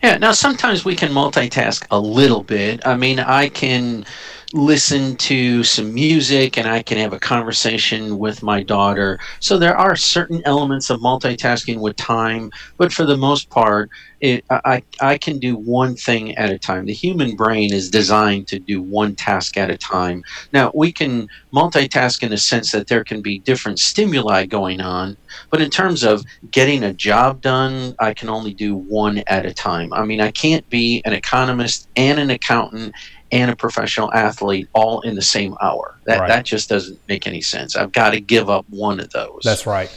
Yeah. 0.03 0.17
Now 0.17 0.33
sometimes 0.33 0.87
we 0.87 0.97
can 0.97 1.13
multitask 1.13 1.87
a 1.91 2.01
little 2.01 2.43
bit. 2.43 2.87
I 2.87 2.97
mean, 2.97 3.21
I 3.21 3.51
can 3.51 4.07
listen 4.55 5.15
to 5.17 5.63
some 5.63 5.93
music 5.93 6.57
and 6.57 6.67
I 6.67 6.83
can 6.83 6.97
have 6.97 7.13
a 7.13 7.21
conversation 7.21 8.19
with 8.19 8.43
my 8.43 8.63
daughter. 8.63 9.19
So 9.41 9.59
there 9.59 9.77
are 9.77 9.95
certain 9.95 10.41
elements 10.47 10.89
of 10.89 11.01
multitasking 11.01 11.81
with 11.81 11.97
time, 11.97 12.51
but 12.79 12.91
for 12.91 13.05
the 13.05 13.17
most 13.17 13.51
part, 13.51 13.91
it, 14.21 14.45
I, 14.51 14.83
I 15.01 15.19
can 15.19 15.39
do 15.39 15.55
one 15.55 15.95
thing 15.95 16.37
at 16.37 16.51
a 16.51 16.59
time. 16.59 16.87
The 16.87 16.93
human 16.93 17.37
brain 17.37 17.73
is 17.73 17.91
designed 17.91 18.49
to 18.49 18.59
do 18.59 18.83
one 18.83 19.15
task 19.15 19.57
at 19.57 19.71
a 19.71 19.77
time. 19.77 20.25
Now, 20.53 20.73
we 20.75 20.93
can 20.93 21.29
multitask 21.53 22.23
in 22.23 22.31
the 22.31 22.39
sense 22.39 22.73
that 22.73 22.89
there 22.89 23.05
can 23.05 23.23
be 23.23 23.39
different 23.39 23.79
stimuli 23.79 24.47
going 24.47 24.81
on, 24.81 25.17
but 25.51 25.61
in 25.61 25.71
terms 25.71 26.03
of 26.03 26.25
getting 26.51 26.83
a 26.83 26.93
job 26.93 27.43
done, 27.43 27.95
I 28.01 28.13
can 28.15 28.29
only 28.29 28.55
do 28.55 28.75
one 28.75 29.23
at 29.29 29.47
a 29.47 29.55
time. 29.55 29.93
I 29.93 30.05
mean, 30.05 30.21
I 30.21 30.33
can't 30.33 30.69
be 30.69 31.03
an 31.05 31.13
economist 31.13 31.89
and 31.95 32.19
an 32.19 32.31
accountant 32.31 32.95
and 33.33 33.51
a 33.51 33.57
professional 33.57 34.13
athlete 34.13 34.69
all 34.73 35.01
in 35.03 35.15
the 35.15 35.23
same 35.23 35.57
hour. 35.61 35.99
That 36.05 36.21
right. 36.21 36.29
that 36.29 36.45
just 36.45 36.69
doesn't 36.69 36.99
make 37.09 37.27
any 37.27 37.41
sense. 37.41 37.77
I've 37.77 37.93
got 37.93 38.11
to 38.11 38.21
give 38.21 38.49
up 38.49 38.65
one 38.69 39.01
of 39.01 39.11
those. 39.11 39.41
That's 39.45 39.67
right. 39.67 39.91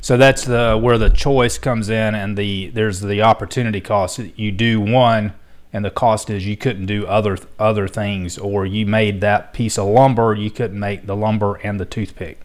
So 0.00 0.16
that's 0.16 0.44
the 0.44 0.78
where 0.80 0.98
the 0.98 1.10
choice 1.10 1.58
comes 1.58 1.88
in, 1.88 2.14
and 2.14 2.36
the 2.36 2.68
there's 2.68 3.00
the 3.00 3.22
opportunity 3.22 3.80
cost. 3.80 4.18
You 4.18 4.52
do 4.52 4.80
one, 4.80 5.34
and 5.72 5.84
the 5.84 5.90
cost 5.90 6.30
is 6.30 6.46
you 6.46 6.56
couldn't 6.56 6.86
do 6.86 7.06
other 7.06 7.38
other 7.58 7.88
things, 7.88 8.38
or 8.38 8.64
you 8.64 8.86
made 8.86 9.20
that 9.20 9.52
piece 9.52 9.78
of 9.78 9.88
lumber, 9.88 10.34
you 10.34 10.50
couldn't 10.50 10.78
make 10.78 11.06
the 11.06 11.16
lumber 11.16 11.56
and 11.56 11.78
the 11.80 11.84
toothpick. 11.84 12.40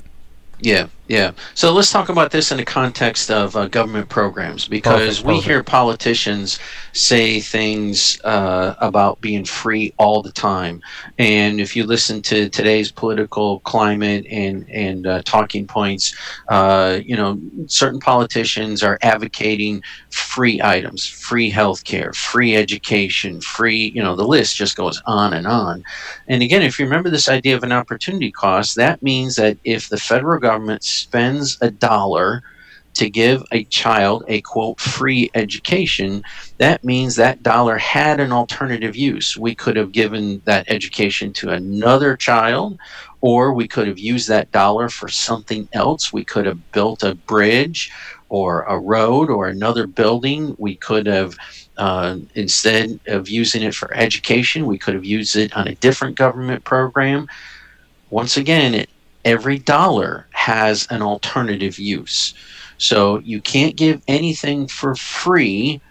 Yeah, 0.60 0.88
yeah. 1.08 1.32
So 1.54 1.74
let's 1.74 1.92
talk 1.92 2.08
about 2.08 2.32
this 2.32 2.52
in 2.52 2.58
the 2.58 2.64
context 2.64 3.30
of 3.30 3.58
uh, 3.58 3.68
government 3.68 4.08
programs 4.08 4.70
because 4.70 5.18
perfect, 5.18 5.28
we 5.28 5.34
perfect. 5.34 5.48
hear 5.48 5.64
politicians 5.64 6.60
say 6.94 7.42
things 7.42 8.22
uh, 8.24 8.76
about 8.80 9.20
being 9.20 9.44
free 9.44 9.94
all 9.98 10.22
the 10.22 10.32
time. 10.32 10.82
And 11.18 11.60
if 11.60 11.76
you 11.76 11.84
listen 11.86 12.22
to 12.24 12.48
today's 12.50 12.90
political 12.90 13.60
climate 13.62 14.26
and 14.30 14.70
and 14.70 15.06
uh, 15.06 15.22
talking 15.24 15.68
points, 15.68 16.16
uh, 16.48 17.00
you 17.04 17.18
know, 17.18 17.38
certain 17.68 18.00
politicians 18.00 18.82
are 18.82 18.98
advocating 19.02 19.84
free 20.10 20.62
items, 20.62 21.06
free 21.06 21.50
health 21.50 21.84
care, 21.84 22.14
free 22.14 22.56
education, 22.56 23.42
free. 23.42 23.92
You 23.94 24.04
know, 24.04 24.16
the 24.16 24.28
list 24.28 24.56
just 24.56 24.78
goes 24.78 25.02
on 25.06 25.34
and 25.34 25.48
on. 25.48 25.84
And 26.30 26.42
again, 26.42 26.62
if 26.62 26.80
you 26.80 26.86
remember 26.86 27.10
this 27.10 27.28
idea 27.28 27.58
of 27.58 27.64
an 27.64 27.74
opportunity 27.74 28.32
cost, 28.32 28.78
that 28.78 29.04
means 29.04 29.36
that 29.36 29.58
if 29.66 29.90
the 29.90 29.98
federal 29.98 30.40
government 30.40 30.93
spends 30.94 31.58
a 31.62 31.72
dollar 31.72 32.44
to 32.94 33.10
give 33.10 33.44
a 33.52 33.64
child 33.66 34.24
a 34.28 34.42
quote 34.42 34.80
free 34.80 35.30
education, 35.34 36.24
that 36.60 36.84
means 36.84 37.16
that 37.16 37.42
dollar 37.42 37.78
had 37.78 38.20
an 38.20 38.32
alternative 38.32 38.96
use. 38.96 39.36
We 39.36 39.56
could 39.56 39.76
have 39.76 39.92
given 39.92 40.42
that 40.46 40.70
education 40.70 41.34
to 41.34 41.50
another 41.50 42.16
child, 42.16 42.78
or 43.22 43.54
we 43.54 43.68
could 43.68 43.88
have 43.88 44.00
used 44.00 44.28
that 44.30 44.52
dollar 44.52 44.90
for 44.90 45.08
something 45.08 45.68
else. 45.74 46.14
We 46.14 46.24
could 46.24 46.46
have 46.46 46.72
built 46.72 47.04
a 47.04 47.16
bridge 47.16 47.92
or 48.30 48.64
a 48.64 48.80
road 48.80 49.30
or 49.30 49.48
another 49.48 49.88
building. 49.88 50.56
We 50.60 50.76
could 50.76 51.08
have, 51.08 51.36
uh, 51.78 52.18
instead 52.36 53.00
of 53.08 53.30
using 53.30 53.64
it 53.64 53.74
for 53.74 53.94
education, 53.94 54.66
we 54.66 54.78
could 54.78 54.94
have 54.94 55.06
used 55.06 55.36
it 55.36 55.56
on 55.56 55.68
a 55.68 55.76
different 55.76 56.16
government 56.16 56.64
program. 56.64 57.28
Once 58.10 58.38
again, 58.38 58.76
it, 58.76 58.90
every 59.26 59.60
dollar 59.60 60.28
has 60.32 60.88
an 60.90 61.02
alternative 61.02 61.80
use. 61.80 62.34
So 62.78 63.20
you 63.20 63.42
can't 63.42 63.76
give 63.76 64.02
anything 64.08 64.68
for 64.68 64.96
free 64.96 65.82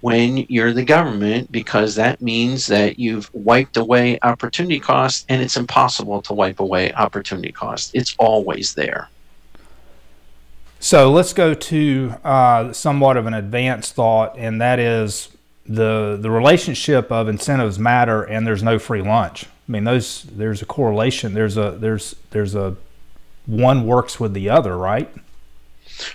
when 0.00 0.38
you're 0.48 0.72
the 0.72 0.84
government 0.84 1.52
because 1.52 1.94
that 1.96 2.22
means 2.22 2.66
that 2.68 2.98
you've 2.98 3.32
wiped 3.34 3.76
away 3.76 4.18
opportunity 4.22 4.80
cost 4.80 5.26
and 5.28 5.42
it's 5.42 5.56
impossible 5.56 6.22
to 6.22 6.32
wipe 6.32 6.60
away 6.60 6.92
opportunity 6.94 7.52
cost. 7.52 7.90
It's 7.94 8.14
always 8.18 8.74
there. 8.74 9.08
So 10.82 11.12
let's 11.12 11.34
go 11.34 11.52
to 11.52 12.14
uh, 12.24 12.72
somewhat 12.72 13.18
of 13.18 13.26
an 13.26 13.34
advanced 13.34 13.92
thought, 13.94 14.38
and 14.38 14.62
that 14.62 14.78
is 14.78 15.28
the 15.66 16.16
the 16.18 16.30
relationship 16.30 17.12
of 17.12 17.28
incentives 17.28 17.78
matter, 17.78 18.22
and 18.22 18.46
there's 18.46 18.62
no 18.62 18.78
free 18.78 19.02
lunch. 19.02 19.44
I 19.70 19.72
mean, 19.72 19.84
those 19.84 20.24
there's 20.24 20.62
a 20.62 20.66
correlation. 20.66 21.32
There's 21.32 21.56
a 21.56 21.70
there's 21.70 22.16
there's 22.30 22.56
a 22.56 22.76
one 23.46 23.86
works 23.86 24.18
with 24.18 24.34
the 24.34 24.50
other, 24.50 24.76
right? 24.76 25.08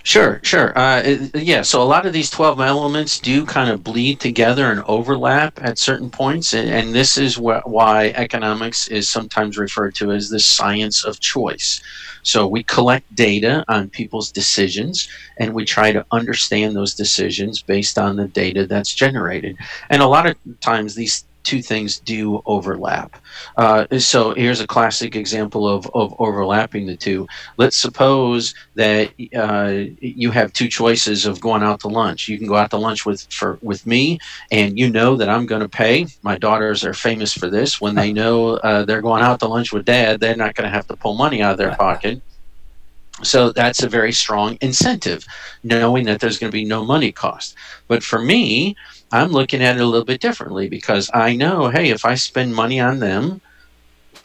Sure, 0.02 0.40
sure. 0.42 0.76
Uh, 0.78 1.00
it, 1.02 1.34
yeah, 1.42 1.62
so 1.62 1.80
a 1.80 1.84
lot 1.84 2.04
of 2.04 2.12
these 2.12 2.28
12 2.28 2.60
elements 2.60 3.18
do 3.18 3.46
kind 3.46 3.70
of 3.70 3.82
bleed 3.82 4.20
together 4.20 4.70
and 4.70 4.82
overlap 4.82 5.58
at 5.62 5.78
certain 5.78 6.10
points. 6.10 6.52
And, 6.52 6.68
and 6.68 6.94
this 6.94 7.16
is 7.16 7.36
wh- 7.36 7.64
why 7.64 8.12
economics 8.16 8.88
is 8.88 9.08
sometimes 9.08 9.56
referred 9.56 9.94
to 9.96 10.12
as 10.12 10.28
the 10.28 10.40
science 10.40 11.04
of 11.04 11.20
choice. 11.20 11.80
So 12.24 12.46
we 12.46 12.62
collect 12.64 13.14
data 13.14 13.64
on 13.68 13.88
people's 13.88 14.32
decisions 14.32 15.08
and 15.38 15.54
we 15.54 15.64
try 15.64 15.92
to 15.92 16.04
understand 16.10 16.74
those 16.74 16.94
decisions 16.94 17.62
based 17.62 17.96
on 17.96 18.16
the 18.16 18.26
data 18.26 18.66
that's 18.66 18.92
generated. 18.92 19.56
And 19.88 20.02
a 20.02 20.08
lot 20.08 20.26
of 20.26 20.36
times 20.60 20.94
these 20.94 21.24
two 21.46 21.62
things 21.62 22.00
do 22.00 22.42
overlap. 22.44 23.16
Uh, 23.56 23.86
so 23.98 24.34
here's 24.34 24.60
a 24.60 24.66
classic 24.66 25.14
example 25.14 25.68
of, 25.68 25.88
of 25.94 26.14
overlapping 26.18 26.86
the 26.86 26.96
two. 26.96 27.26
Let's 27.56 27.76
suppose 27.76 28.54
that 28.74 29.10
uh, 29.34 29.94
you 30.00 30.32
have 30.32 30.52
two 30.52 30.68
choices 30.68 31.24
of 31.24 31.40
going 31.40 31.62
out 31.62 31.80
to 31.80 31.88
lunch. 31.88 32.28
You 32.28 32.36
can 32.36 32.48
go 32.48 32.56
out 32.56 32.70
to 32.70 32.76
lunch 32.76 33.06
with 33.06 33.22
for 33.32 33.58
with 33.62 33.86
me, 33.86 34.18
and 34.50 34.78
you 34.78 34.90
know 34.90 35.16
that 35.16 35.28
I'm 35.28 35.46
going 35.46 35.62
to 35.62 35.68
pay. 35.68 36.06
My 36.22 36.36
daughters 36.36 36.84
are 36.84 36.92
famous 36.92 37.32
for 37.32 37.48
this. 37.48 37.80
When 37.80 37.94
they 37.94 38.12
know 38.12 38.56
uh, 38.56 38.84
they're 38.84 39.00
going 39.00 39.22
out 39.22 39.38
to 39.40 39.48
lunch 39.48 39.72
with 39.72 39.84
dad, 39.84 40.20
they're 40.20 40.36
not 40.36 40.54
going 40.56 40.68
to 40.68 40.76
have 40.76 40.88
to 40.88 40.96
pull 40.96 41.14
money 41.14 41.42
out 41.42 41.52
of 41.52 41.58
their 41.58 41.76
pocket. 41.76 42.20
So 43.22 43.50
that's 43.50 43.82
a 43.82 43.88
very 43.88 44.12
strong 44.12 44.58
incentive, 44.60 45.24
knowing 45.62 46.04
that 46.04 46.20
there's 46.20 46.38
going 46.38 46.50
to 46.50 46.56
be 46.56 46.64
no 46.64 46.84
money 46.84 47.12
cost. 47.12 47.54
But 47.88 48.02
for 48.02 48.20
me, 48.20 48.76
I'm 49.12 49.30
looking 49.30 49.62
at 49.62 49.76
it 49.76 49.82
a 49.82 49.86
little 49.86 50.04
bit 50.04 50.20
differently 50.20 50.68
because 50.68 51.10
I 51.14 51.34
know, 51.34 51.68
hey, 51.68 51.90
if 51.90 52.04
I 52.04 52.14
spend 52.14 52.54
money 52.54 52.78
on 52.78 52.98
them, 52.98 53.40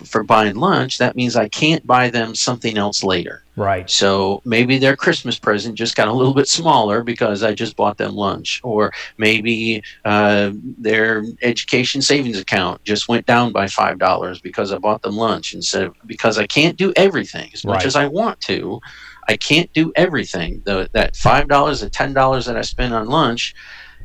for 0.05 0.24
buying 0.24 0.55
lunch, 0.55 0.98
that 0.98 1.15
means 1.15 1.36
I 1.36 1.48
can't 1.50 1.86
buy 1.86 2.10
them 2.10 2.36
something 2.36 2.77
else 2.77 3.03
later. 3.03 3.43
Right. 3.55 3.89
So 3.89 4.41
maybe 4.46 4.77
their 4.77 4.96
Christmas 4.96 5.38
present 5.38 5.75
just 5.75 5.96
got 5.96 6.08
a 6.08 6.13
little 6.13 6.34
bit 6.34 6.48
smaller 6.48 7.03
because 7.03 7.43
I 7.43 7.53
just 7.53 7.75
bought 7.75 7.98
them 7.98 8.15
lunch, 8.15 8.62
or 8.63 8.91
maybe 9.17 9.84
uh, 10.05 10.51
their 10.77 11.24
education 11.41 12.01
savings 12.01 12.39
account 12.39 12.84
just 12.84 13.08
went 13.10 13.25
down 13.25 13.51
by 13.51 13.67
five 13.67 14.00
dollars 14.00 14.39
because 14.41 14.72
I 14.72 14.77
bought 14.77 15.01
them 15.01 15.15
lunch 15.17 15.53
instead 15.53 15.84
of 15.84 15.96
because 16.05 16.38
I 16.38 16.48
can't 16.48 16.77
do 16.77 16.93
everything 16.96 17.50
as 17.53 17.65
much 17.65 17.77
Right. 17.77 17.86
as 17.86 17.96
I 17.96 18.08
want 18.08 18.39
to. 18.41 18.79
I 19.27 19.38
can't 19.38 19.72
do 19.74 19.93
everything. 19.96 20.62
The, 20.65 20.89
that 20.93 21.15
five 21.15 21.48
dollars 21.48 21.84
or 21.84 21.89
ten 21.89 22.13
dollars 22.13 22.46
that 22.48 22.58
I 22.58 22.62
spend 22.62 22.93
on 22.93 23.08
lunch 23.08 23.53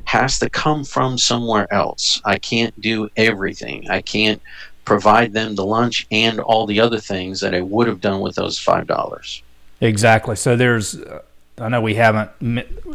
has 0.05 0.39
to 0.39 0.49
come 0.51 0.85
from 0.85 1.19
somewhere 1.19 1.73
else. 1.73 2.21
I 2.25 2.39
can't 2.39 2.79
do 2.81 3.09
everything. 3.17 3.91
I 3.91 4.03
can't 4.03 4.41
provide 4.87 5.35
them 5.35 5.55
the 5.55 5.67
lunch 5.67 6.07
and 6.11 6.41
all 6.41 6.65
the 6.65 6.81
other 6.81 6.99
things 6.99 7.41
that 7.41 7.55
I 7.55 7.61
would 7.61 7.87
have 7.89 8.01
done 8.01 8.21
with 8.21 8.37
those 8.37 8.59
five 8.59 8.87
dollars. 8.87 9.43
Exactly. 9.83 10.37
So 10.37 10.57
there's, 10.57 10.97
I 11.59 11.69
know 11.69 11.83
we 11.83 11.97
haven't 11.97 12.31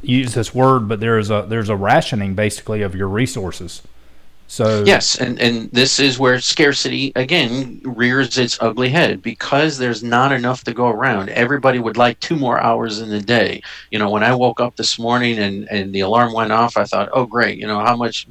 used 0.01 0.33
this 0.33 0.55
word, 0.55 0.88
but 0.88 1.00
there's 1.00 1.29
a 1.29 1.45
there's 1.48 1.69
a 1.69 1.75
rationing 1.75 2.33
basically 2.33 2.81
of 2.81 2.95
your 2.95 3.07
resources. 3.07 3.83
So 4.48 4.83
Yes, 4.83 5.17
and, 5.21 5.39
and 5.39 5.71
this 5.71 5.98
is 5.98 6.19
where 6.19 6.38
scarcity 6.41 7.13
again 7.15 7.79
rears 7.86 8.38
its 8.38 8.57
ugly 8.62 8.89
head 8.89 9.21
because 9.21 9.77
there's 9.77 10.03
not 10.03 10.33
enough 10.33 10.65
to 10.65 10.74
go 10.74 10.89
around. 10.89 11.29
Everybody 11.29 11.79
would 11.79 11.95
like 11.95 12.19
two 12.19 12.36
more 12.36 12.60
hours 12.60 13.00
in 13.00 13.07
the 13.07 13.21
day. 13.21 13.62
You 13.91 14.00
know, 14.00 14.10
when 14.10 14.24
I 14.24 14.36
woke 14.36 14.60
up 14.60 14.75
this 14.75 15.00
morning 15.00 15.39
and, 15.39 15.69
and 15.71 15.93
the 15.93 16.01
alarm 16.01 16.33
went 16.33 16.51
off, 16.51 16.75
I 16.75 16.83
thought, 16.83 17.07
oh 17.13 17.25
great, 17.25 17.60
you 17.60 17.67
know, 17.67 17.79
how 17.79 17.95
much 17.95 18.27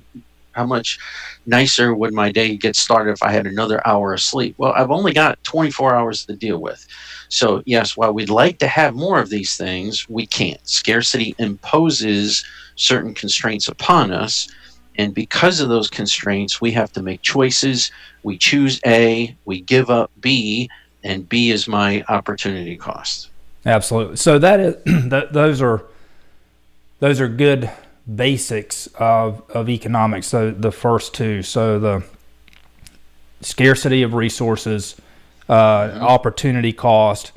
how 0.53 0.67
much 0.67 0.99
nicer 1.47 1.95
would 1.95 2.13
my 2.13 2.31
day 2.31 2.57
get 2.57 2.77
started 2.77 3.13
if 3.13 3.23
I 3.23 3.31
had 3.31 3.47
another 3.47 3.87
hour 3.87 4.13
of 4.13 4.21
sleep? 4.21 4.55
Well, 4.59 4.73
I've 4.73 4.91
only 4.91 5.13
got 5.13 5.43
24 5.45 5.95
hours 5.95 6.25
to 6.27 6.35
deal 6.35 6.59
with. 6.59 6.87
So, 7.29 7.63
yes, 7.67 7.97
while 7.97 8.13
we'd 8.13 8.31
like 8.31 8.59
to 8.59 8.67
have 8.67 8.95
more 8.95 9.21
of 9.21 9.31
these 9.31 9.57
things, 9.57 10.09
we 10.09 10.27
can't. 10.27 10.61
Scarcity 10.69 11.35
imposes 11.39 12.45
certain 12.77 13.15
constraints 13.15 13.69
upon 13.69 14.13
us. 14.13 14.49
And 14.97 15.15
because 15.15 15.61
of 15.61 15.69
those 15.69 15.89
constraints, 15.89 16.61
we 16.61 16.73
have 16.73 16.93
to 16.93 17.03
make 17.03 17.23
choices. 17.23 17.91
We 18.23 18.37
choose 18.37 18.81
A, 18.85 19.37
we 19.45 19.61
give 19.61 19.91
up 19.91 20.11
B, 20.21 20.69
and 21.05 21.29
B 21.29 21.51
is 21.51 21.69
my 21.69 22.05
opportunity 22.09 22.77
cost. 22.77 23.31
Absolutely. 23.65 24.17
So 24.17 24.39
that 24.39 24.61
is 24.61 24.77
that 25.11 25.33
those 25.33 25.63
are 25.63 25.85
those 26.99 27.21
are 27.21 27.29
good 27.29 27.71
basics 28.15 28.87
of 28.99 29.43
of 29.51 29.69
economics. 29.69 30.27
So 30.27 30.51
the 30.51 30.73
first 30.73 31.15
two. 31.15 31.43
So 31.43 31.79
the 31.79 32.05
scarcity 33.41 34.03
of 34.03 34.15
resources, 34.15 34.97
uh, 35.49 35.99
opportunity 36.01 36.73
cost, 36.73 37.33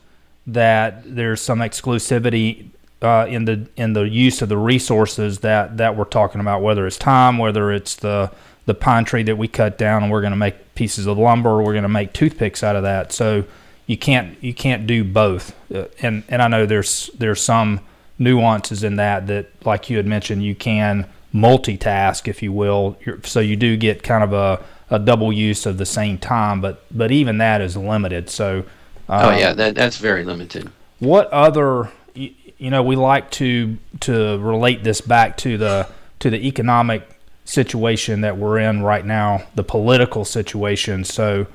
that 0.47 1.03
there's 1.05 1.41
some 1.41 1.59
exclusivity 1.59 2.67
uh, 3.01 3.25
in 3.29 3.45
the 3.45 3.67
in 3.75 3.93
the 3.93 4.03
use 4.03 4.41
of 4.41 4.49
the 4.49 4.57
resources 4.57 5.39
that 5.39 5.77
that 5.77 5.95
we're 5.95 6.05
talking 6.05 6.41
about, 6.41 6.61
whether 6.61 6.87
it's 6.87 6.97
time, 6.97 7.37
whether 7.37 7.71
it's 7.71 7.95
the 7.95 8.31
the 8.65 8.73
pine 8.73 9.03
tree 9.03 9.23
that 9.23 9.37
we 9.37 9.47
cut 9.47 9.77
down 9.77 10.03
and 10.03 10.11
we're 10.11 10.21
going 10.21 10.31
to 10.31 10.37
make 10.37 10.73
pieces 10.75 11.05
of 11.05 11.17
lumber, 11.17 11.61
we're 11.61 11.73
going 11.73 11.83
to 11.83 11.89
make 11.89 12.13
toothpicks 12.13 12.63
out 12.63 12.77
of 12.77 12.83
that. 12.83 13.11
So 13.11 13.43
you 13.87 13.97
can't 13.97 14.41
you 14.41 14.53
can't 14.53 14.87
do 14.87 15.03
both. 15.03 15.53
Uh, 15.73 15.85
and 16.01 16.23
and 16.29 16.41
I 16.41 16.47
know 16.47 16.65
there's 16.65 17.09
there's 17.17 17.41
some 17.41 17.81
nuances 18.19 18.83
in 18.83 18.95
that 18.97 19.27
that 19.27 19.47
like 19.65 19.89
you 19.89 19.97
had 19.97 20.05
mentioned 20.05 20.43
you 20.43 20.55
can 20.55 21.05
multitask 21.33 22.27
if 22.27 22.41
you 22.43 22.51
will. 22.51 22.97
So 23.23 23.39
you 23.39 23.55
do 23.55 23.75
get 23.77 24.03
kind 24.03 24.23
of 24.23 24.33
a 24.33 24.63
a 24.89 24.99
double 24.99 25.33
use 25.33 25.65
of 25.65 25.77
the 25.77 25.85
same 25.85 26.17
time, 26.17 26.61
but 26.61 26.83
but 26.91 27.11
even 27.11 27.37
that 27.39 27.61
is 27.61 27.75
limited. 27.77 28.29
So 28.29 28.63
Oh, 29.09 29.29
uh, 29.31 29.37
yeah, 29.37 29.51
that, 29.53 29.75
that's 29.75 29.97
very 29.97 30.23
limited. 30.23 30.71
what 30.99 31.29
other 31.31 31.91
you, 32.15 32.33
you 32.57 32.69
know 32.69 32.81
we 32.81 32.95
like 32.95 33.29
to 33.31 33.77
to 34.01 34.37
relate 34.39 34.83
this 34.83 35.01
back 35.01 35.35
to 35.37 35.57
the 35.57 35.87
to 36.19 36.29
the 36.29 36.47
economic 36.47 37.03
situation 37.43 38.21
that 38.21 38.37
we're 38.37 38.57
in 38.59 38.81
right 38.81 39.05
now 39.05 39.43
the 39.55 39.63
political 39.63 40.23
situation 40.23 41.03
so 41.03 41.45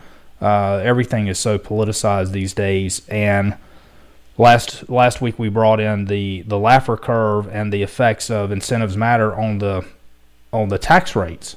uh, 0.42 0.76
everything 0.84 1.26
is 1.28 1.38
so 1.38 1.58
politicized 1.58 2.32
these 2.32 2.52
days 2.52 3.00
and 3.08 3.56
last 4.38 4.88
last 4.88 5.20
week 5.20 5.38
we 5.38 5.48
brought 5.48 5.80
in 5.80 6.06
the 6.06 6.42
the 6.42 6.56
Laffer 6.56 6.98
curve 7.00 7.48
and 7.48 7.72
the 7.72 7.82
effects 7.82 8.30
of 8.30 8.50
incentives 8.50 8.96
matter 8.96 9.34
on 9.34 9.58
the 9.58 9.84
on 10.52 10.68
the 10.68 10.78
tax 10.78 11.14
rates 11.14 11.56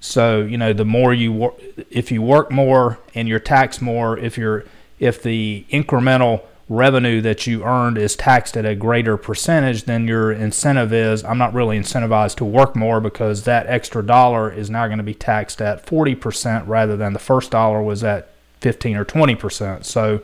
so 0.00 0.40
you 0.40 0.58
know 0.58 0.72
the 0.72 0.84
more 0.84 1.14
you 1.14 1.32
work 1.32 1.54
if 1.90 2.12
you 2.12 2.20
work 2.20 2.50
more 2.50 2.98
and 3.14 3.28
you're 3.28 3.38
taxed 3.38 3.80
more 3.80 4.18
if 4.18 4.36
you're 4.36 4.64
if 4.98 5.22
the 5.22 5.64
incremental 5.70 6.42
revenue 6.68 7.20
that 7.22 7.46
you 7.46 7.64
earned 7.64 7.96
is 7.96 8.14
taxed 8.14 8.56
at 8.56 8.66
a 8.66 8.74
greater 8.74 9.16
percentage, 9.16 9.84
than 9.84 10.06
your 10.06 10.30
incentive 10.32 10.92
is 10.92 11.24
I'm 11.24 11.38
not 11.38 11.54
really 11.54 11.78
incentivized 11.78 12.36
to 12.36 12.44
work 12.44 12.76
more 12.76 13.00
because 13.00 13.44
that 13.44 13.66
extra 13.66 14.04
dollar 14.04 14.50
is 14.50 14.68
now 14.68 14.86
going 14.86 14.98
to 14.98 15.04
be 15.04 15.14
taxed 15.14 15.62
at 15.62 15.86
40% 15.86 16.66
rather 16.66 16.96
than 16.96 17.12
the 17.12 17.18
first 17.18 17.50
dollar 17.50 17.82
was 17.82 18.04
at 18.04 18.30
15 18.60 18.96
or 18.96 19.04
20%. 19.04 19.84
So 19.84 20.20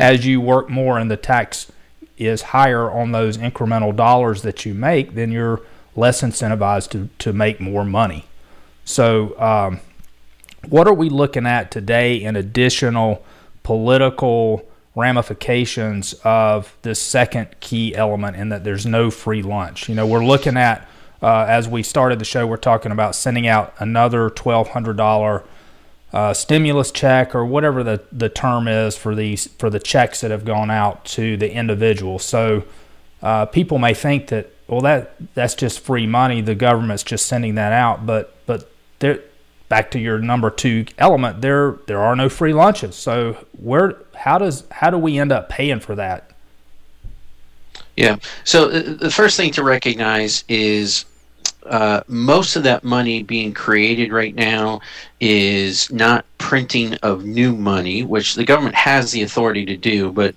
as 0.00 0.26
you 0.26 0.40
work 0.40 0.68
more 0.68 0.98
and 0.98 1.10
the 1.10 1.16
tax 1.16 1.70
is 2.16 2.42
higher 2.42 2.90
on 2.90 3.12
those 3.12 3.36
incremental 3.36 3.94
dollars 3.94 4.42
that 4.42 4.64
you 4.64 4.74
make, 4.74 5.14
then 5.14 5.32
you're 5.32 5.60
less 5.96 6.22
incentivized 6.22 6.90
to, 6.90 7.08
to 7.18 7.32
make 7.32 7.60
more 7.60 7.84
money. 7.84 8.24
So, 8.84 9.38
um, 9.40 9.80
what 10.68 10.86
are 10.86 10.94
we 10.94 11.10
looking 11.10 11.46
at 11.46 11.70
today 11.70 12.16
in 12.16 12.36
additional 12.36 13.24
political 13.62 14.66
ramifications 14.94 16.14
of 16.24 16.76
this 16.82 17.00
second 17.00 17.48
key 17.60 17.94
element 17.94 18.36
in 18.36 18.48
that 18.50 18.64
there's 18.64 18.86
no 18.86 19.10
free 19.10 19.42
lunch? 19.42 19.88
You 19.88 19.94
know, 19.94 20.06
we're 20.06 20.24
looking 20.24 20.56
at, 20.56 20.88
uh, 21.22 21.44
as 21.48 21.68
we 21.68 21.82
started 21.82 22.18
the 22.18 22.24
show, 22.24 22.46
we're 22.46 22.56
talking 22.56 22.92
about 22.92 23.14
sending 23.14 23.46
out 23.46 23.74
another 23.78 24.30
$1,200 24.30 25.44
uh, 26.14 26.32
stimulus 26.32 26.92
check 26.92 27.34
or 27.34 27.44
whatever 27.44 27.82
the, 27.82 28.00
the 28.12 28.28
term 28.28 28.68
is 28.68 28.96
for 28.96 29.16
these 29.16 29.48
for 29.58 29.68
the 29.68 29.80
checks 29.80 30.20
that 30.20 30.30
have 30.30 30.44
gone 30.44 30.70
out 30.70 31.04
to 31.04 31.36
the 31.36 31.52
individual. 31.52 32.20
So 32.20 32.62
uh, 33.20 33.46
people 33.46 33.78
may 33.78 33.94
think 33.94 34.28
that 34.28 34.52
well 34.68 34.80
that 34.82 35.16
that's 35.34 35.56
just 35.56 35.80
free 35.80 36.06
money. 36.06 36.40
The 36.40 36.54
government's 36.54 37.02
just 37.02 37.26
sending 37.26 37.56
that 37.56 37.72
out, 37.72 38.06
but 38.06 38.36
but 38.46 38.70
there 39.00 39.22
back 39.68 39.90
to 39.90 39.98
your 39.98 40.20
number 40.20 40.50
two 40.50 40.86
element 40.98 41.40
there 41.40 41.78
there 41.88 41.98
are 41.98 42.14
no 42.14 42.28
free 42.28 42.52
lunches. 42.52 42.94
So 42.94 43.44
where 43.60 43.96
how 44.14 44.38
does 44.38 44.62
how 44.70 44.90
do 44.90 44.98
we 44.98 45.18
end 45.18 45.32
up 45.32 45.48
paying 45.48 45.80
for 45.80 45.96
that? 45.96 46.30
Yeah. 47.96 48.18
So 48.44 48.70
uh, 48.70 48.82
the 48.94 49.10
first 49.10 49.36
thing 49.36 49.50
to 49.52 49.64
recognize 49.64 50.44
is 50.46 51.06
uh, 51.66 52.02
most 52.08 52.56
of 52.56 52.62
that 52.64 52.84
money 52.84 53.22
being 53.22 53.52
created 53.52 54.12
right 54.12 54.34
now 54.34 54.80
is 55.20 55.90
not 55.90 56.24
printing 56.38 56.94
of 56.96 57.24
new 57.24 57.54
money, 57.54 58.02
which 58.02 58.34
the 58.34 58.44
government 58.44 58.74
has 58.74 59.12
the 59.12 59.22
authority 59.22 59.64
to 59.64 59.76
do, 59.76 60.12
but 60.12 60.34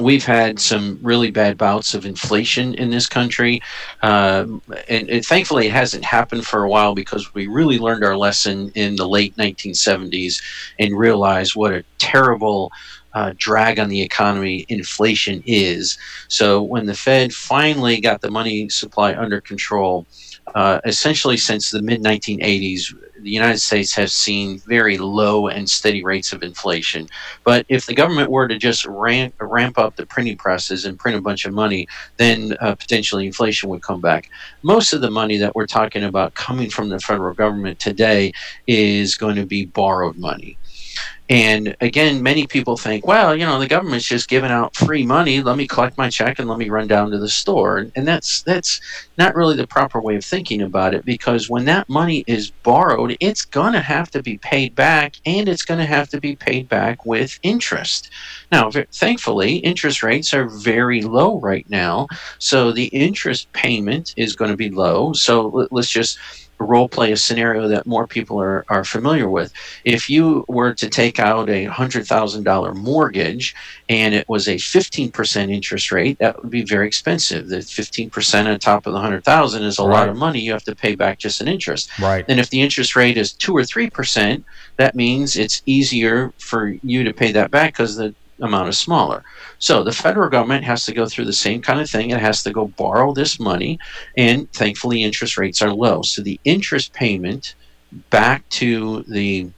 we've 0.00 0.24
had 0.24 0.58
some 0.58 0.98
really 1.02 1.30
bad 1.30 1.56
bouts 1.56 1.94
of 1.94 2.04
inflation 2.04 2.74
in 2.74 2.90
this 2.90 3.08
country. 3.08 3.62
Um, 4.02 4.60
and, 4.88 5.08
and 5.08 5.24
thankfully, 5.24 5.66
it 5.66 5.72
hasn't 5.72 6.04
happened 6.04 6.46
for 6.46 6.64
a 6.64 6.68
while 6.68 6.94
because 6.94 7.34
we 7.34 7.46
really 7.46 7.78
learned 7.78 8.04
our 8.04 8.16
lesson 8.16 8.70
in 8.74 8.96
the 8.96 9.08
late 9.08 9.36
1970s 9.36 10.42
and 10.78 10.98
realized 10.98 11.56
what 11.56 11.72
a 11.72 11.84
terrible 11.98 12.70
uh, 13.14 13.32
drag 13.38 13.78
on 13.78 13.88
the 13.88 14.02
economy 14.02 14.66
inflation 14.68 15.42
is. 15.46 15.96
So 16.28 16.62
when 16.62 16.84
the 16.84 16.94
Fed 16.94 17.32
finally 17.32 17.98
got 17.98 18.20
the 18.20 18.30
money 18.30 18.68
supply 18.68 19.14
under 19.14 19.40
control, 19.40 20.06
uh, 20.54 20.80
essentially 20.84 21.36
since 21.36 21.70
the 21.70 21.82
mid 21.82 22.02
1980s, 22.02 22.94
the 23.20 23.30
United 23.30 23.58
States 23.58 23.94
has 23.94 24.12
seen 24.12 24.58
very 24.60 24.98
low 24.98 25.48
and 25.48 25.68
steady 25.68 26.04
rates 26.04 26.32
of 26.32 26.42
inflation. 26.42 27.08
But 27.44 27.66
if 27.68 27.86
the 27.86 27.94
government 27.94 28.30
were 28.30 28.46
to 28.46 28.56
just 28.56 28.86
ramp, 28.86 29.34
ramp 29.40 29.78
up 29.78 29.96
the 29.96 30.06
printing 30.06 30.36
presses 30.36 30.84
and 30.84 30.98
print 30.98 31.18
a 31.18 31.20
bunch 31.20 31.44
of 31.44 31.52
money, 31.52 31.88
then 32.18 32.56
uh, 32.60 32.74
potentially 32.74 33.26
inflation 33.26 33.68
would 33.70 33.82
come 33.82 34.00
back. 34.00 34.30
Most 34.62 34.92
of 34.92 35.00
the 35.00 35.10
money 35.10 35.38
that 35.38 35.54
we're 35.56 35.66
talking 35.66 36.04
about 36.04 36.34
coming 36.34 36.70
from 36.70 36.88
the 36.88 37.00
federal 37.00 37.34
government 37.34 37.80
today 37.80 38.32
is 38.66 39.16
going 39.16 39.36
to 39.36 39.46
be 39.46 39.64
borrowed 39.64 40.16
money. 40.16 40.56
And 41.28 41.76
again, 41.80 42.22
many 42.22 42.46
people 42.46 42.76
think, 42.76 43.04
well, 43.04 43.34
you 43.34 43.44
know, 43.44 43.58
the 43.58 43.66
government's 43.66 44.06
just 44.06 44.28
giving 44.28 44.52
out 44.52 44.76
free 44.76 45.04
money. 45.04 45.42
Let 45.42 45.56
me 45.56 45.66
collect 45.66 45.98
my 45.98 46.08
check 46.08 46.38
and 46.38 46.48
let 46.48 46.58
me 46.58 46.70
run 46.70 46.86
down 46.86 47.10
to 47.10 47.18
the 47.18 47.28
store. 47.28 47.86
And 47.96 48.06
that's 48.06 48.42
that's 48.42 48.80
not 49.18 49.34
really 49.34 49.56
the 49.56 49.66
proper 49.66 50.00
way 50.00 50.14
of 50.14 50.24
thinking 50.24 50.62
about 50.62 50.94
it 50.94 51.04
because 51.04 51.50
when 51.50 51.64
that 51.64 51.88
money 51.88 52.22
is 52.28 52.50
borrowed, 52.50 53.16
it's 53.18 53.44
going 53.44 53.72
to 53.72 53.80
have 53.80 54.08
to 54.12 54.22
be 54.22 54.38
paid 54.38 54.76
back 54.76 55.16
and 55.26 55.48
it's 55.48 55.64
going 55.64 55.80
to 55.80 55.86
have 55.86 56.08
to 56.10 56.20
be 56.20 56.36
paid 56.36 56.68
back 56.68 57.04
with 57.04 57.40
interest. 57.42 58.10
Now, 58.52 58.70
thankfully, 58.70 59.56
interest 59.56 60.04
rates 60.04 60.32
are 60.32 60.48
very 60.48 61.02
low 61.02 61.40
right 61.40 61.68
now, 61.68 62.06
so 62.38 62.70
the 62.70 62.86
interest 62.86 63.52
payment 63.52 64.14
is 64.16 64.36
going 64.36 64.52
to 64.52 64.56
be 64.56 64.70
low. 64.70 65.12
So 65.12 65.66
let's 65.72 65.90
just 65.90 66.18
role 66.58 66.88
play 66.88 67.12
a 67.12 67.16
scenario 67.16 67.68
that 67.68 67.86
more 67.86 68.06
people 68.06 68.40
are, 68.40 68.64
are 68.68 68.84
familiar 68.84 69.28
with. 69.28 69.52
If 69.84 70.08
you 70.08 70.44
were 70.48 70.74
to 70.74 70.88
take 70.88 71.18
out 71.18 71.48
a 71.48 71.66
$100,000 71.66 72.76
mortgage 72.76 73.54
and 73.88 74.14
it 74.14 74.28
was 74.28 74.48
a 74.48 74.56
15% 74.56 75.50
interest 75.50 75.92
rate, 75.92 76.18
that 76.18 76.40
would 76.40 76.50
be 76.50 76.64
very 76.64 76.86
expensive. 76.86 77.48
The 77.48 77.58
15% 77.58 78.46
on 78.46 78.58
top 78.58 78.86
of 78.86 78.92
the 78.92 78.98
100,000 78.98 79.62
is 79.62 79.78
a 79.78 79.82
right. 79.82 79.92
lot 79.92 80.08
of 80.08 80.16
money 80.16 80.40
you 80.40 80.52
have 80.52 80.64
to 80.64 80.74
pay 80.74 80.94
back 80.94 81.18
just 81.18 81.40
in 81.40 81.48
interest. 81.48 81.90
Right. 81.98 82.24
And 82.28 82.40
if 82.40 82.50
the 82.50 82.60
interest 82.60 82.96
rate 82.96 83.16
is 83.16 83.32
2 83.32 83.56
or 83.56 83.62
3%, 83.62 84.42
that 84.76 84.94
means 84.94 85.36
it's 85.36 85.62
easier 85.66 86.32
for 86.38 86.68
you 86.82 87.04
to 87.04 87.12
pay 87.12 87.32
that 87.32 87.50
back 87.50 87.72
because 87.72 87.96
the 87.96 88.14
amount 88.40 88.68
is 88.68 88.78
smaller. 88.78 89.22
So 89.58 89.82
the 89.82 89.92
federal 89.92 90.28
government 90.28 90.64
has 90.64 90.84
to 90.86 90.94
go 90.94 91.06
through 91.06 91.24
the 91.26 91.32
same 91.32 91.62
kind 91.62 91.80
of 91.80 91.88
thing. 91.88 92.10
It 92.10 92.20
has 92.20 92.42
to 92.42 92.52
go 92.52 92.68
borrow 92.68 93.12
this 93.12 93.40
money, 93.40 93.78
and 94.16 94.50
thankfully, 94.52 95.02
interest 95.02 95.38
rates 95.38 95.62
are 95.62 95.72
low. 95.72 96.02
So 96.02 96.22
the 96.22 96.40
interest 96.44 96.92
payment 96.92 97.54
back 98.10 98.48
to 98.50 99.02
the 99.08 99.48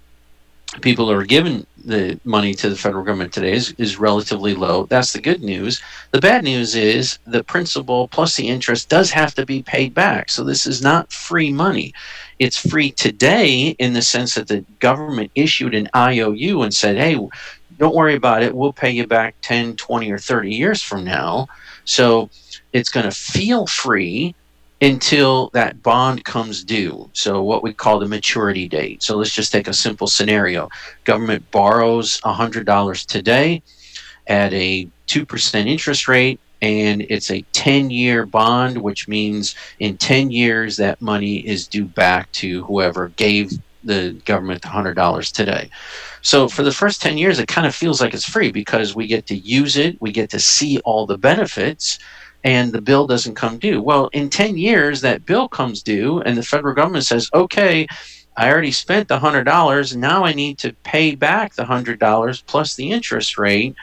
people 0.83 1.07
who 1.07 1.13
are 1.13 1.25
giving 1.25 1.67
the 1.85 2.21
money 2.25 2.53
to 2.55 2.69
the 2.69 2.77
federal 2.77 3.05
government 3.05 3.33
today 3.33 3.53
is, 3.53 3.75
is 3.79 3.99
relatively 3.99 4.55
low. 4.55 4.85
That's 4.87 5.13
the 5.13 5.21
good 5.21 5.43
news. 5.43 5.81
The 6.11 6.21
bad 6.21 6.45
news 6.45 6.75
is 6.75 7.19
the 7.27 7.43
principal 7.43 8.09
plus 8.09 8.37
the 8.37 8.49
interest 8.49 8.89
does 8.89 9.11
have 9.11 9.35
to 9.37 9.47
be 9.47 9.63
paid 9.63 9.95
back. 9.95 10.31
So 10.31 10.45
this 10.45 10.67
is 10.67 10.83
not 10.83 11.13
free 11.13 11.51
money. 11.51 11.95
It's 12.39 12.59
free 12.59 12.91
today 12.91 13.75
in 13.79 13.95
the 13.95 14.03
sense 14.03 14.35
that 14.35 14.49
the 14.49 14.65
government 14.79 15.31
issued 15.35 15.75
an 15.75 15.89
IOU 15.97 16.63
and 16.63 16.75
said, 16.75 16.97
hey, 16.97 17.19
don't 17.79 17.95
worry 17.95 18.15
about 18.15 18.43
it. 18.43 18.55
We'll 18.55 18.73
pay 18.73 18.91
you 18.91 19.07
back 19.07 19.37
10, 19.43 19.77
20, 19.77 20.11
or 20.11 20.19
30 20.19 20.55
years 20.55 20.83
from 20.83 21.05
now. 21.05 21.47
So 21.85 22.29
it's 22.73 22.91
going 22.91 23.07
to 23.07 23.13
feel 23.13 23.67
free 23.67 24.35
until 24.81 25.51
that 25.51 25.83
bond 25.83 26.25
comes 26.25 26.63
due. 26.63 27.09
So 27.13 27.43
what 27.43 27.63
we 27.63 27.73
call 27.73 27.99
the 27.99 28.07
maturity 28.07 28.69
date. 28.69 29.03
So 29.03 29.17
let's 29.17 29.35
just 29.35 29.53
take 29.53 29.69
a 29.69 29.73
simple 29.73 30.07
scenario. 30.07 30.69
Government 31.05 31.51
borrows 31.51 32.21
$100 32.21 33.07
today 33.07 33.63
at 34.27 34.53
a 34.53 34.89
2% 35.09 35.67
interest 35.67 36.07
rate 36.07 36.39
and 36.61 37.03
it's 37.03 37.31
a 37.31 37.43
10 37.53 37.91
year 37.91 38.27
bond 38.27 38.77
which 38.79 39.09
means 39.09 39.55
in 39.79 39.97
10 39.97 40.31
years 40.31 40.77
that 40.77 41.01
money 41.01 41.37
is 41.37 41.69
due 41.69 41.85
back 41.85 42.31
to 42.33 42.65
whoever 42.65 43.09
gave 43.11 43.53
the 43.85 44.13
government 44.25 44.63
$100 44.63 45.33
today. 45.33 45.71
So 46.23 46.49
for 46.49 46.63
the 46.63 46.73
first 46.73 47.01
10 47.01 47.17
years, 47.17 47.39
it 47.39 47.49
kind 47.49 47.67
of 47.67 47.75
feels 47.75 48.01
like 48.01 48.15
it's 48.15 48.29
free 48.29 48.51
because 48.51 48.95
we 48.95 49.07
get 49.07 49.27
to 49.27 49.37
use 49.37 49.77
it, 49.77 50.01
we 50.01 50.13
get 50.13 50.31
to 50.31 50.41
see 50.41 50.79
all 50.81 51.07
the 51.07 51.19
benefits, 51.19 51.99
and 52.45 52.73
the 52.73 52.81
bill 52.81 53.07
doesn't 53.07 53.35
come 53.35 53.59
due. 53.59 53.83
Well, 53.83 54.09
in 54.13 54.31
10 54.31 54.57
years, 54.57 55.01
that 55.01 55.27
bill 55.27 55.49
comes 55.49 55.83
due, 55.83 56.21
and 56.23 56.37
the 56.37 56.43
federal 56.43 56.75
government 56.75 57.05
says, 57.05 57.31
okay, 57.35 57.87
I 58.37 58.51
already 58.51 58.71
spent 58.71 59.09
the 59.09 59.19
$100. 59.19 59.97
Now 59.97 60.25
I 60.25 60.33
need 60.33 60.59
to 60.59 60.73
pay 60.85 61.17
back 61.17 61.55
the 61.55 61.65
$100 61.65 62.47
plus 62.47 62.77
the 62.77 62.93
interest 62.93 63.37
rate. 63.37 63.75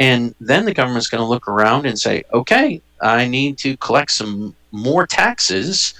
And 0.00 0.34
then 0.40 0.64
the 0.64 0.74
government's 0.74 1.06
going 1.06 1.22
to 1.22 1.28
look 1.28 1.46
around 1.46 1.86
and 1.86 1.98
say, 1.98 2.24
okay, 2.32 2.82
I 3.00 3.28
need 3.28 3.56
to 3.58 3.76
collect 3.76 4.10
some 4.10 4.56
more 4.72 5.06
taxes 5.06 5.94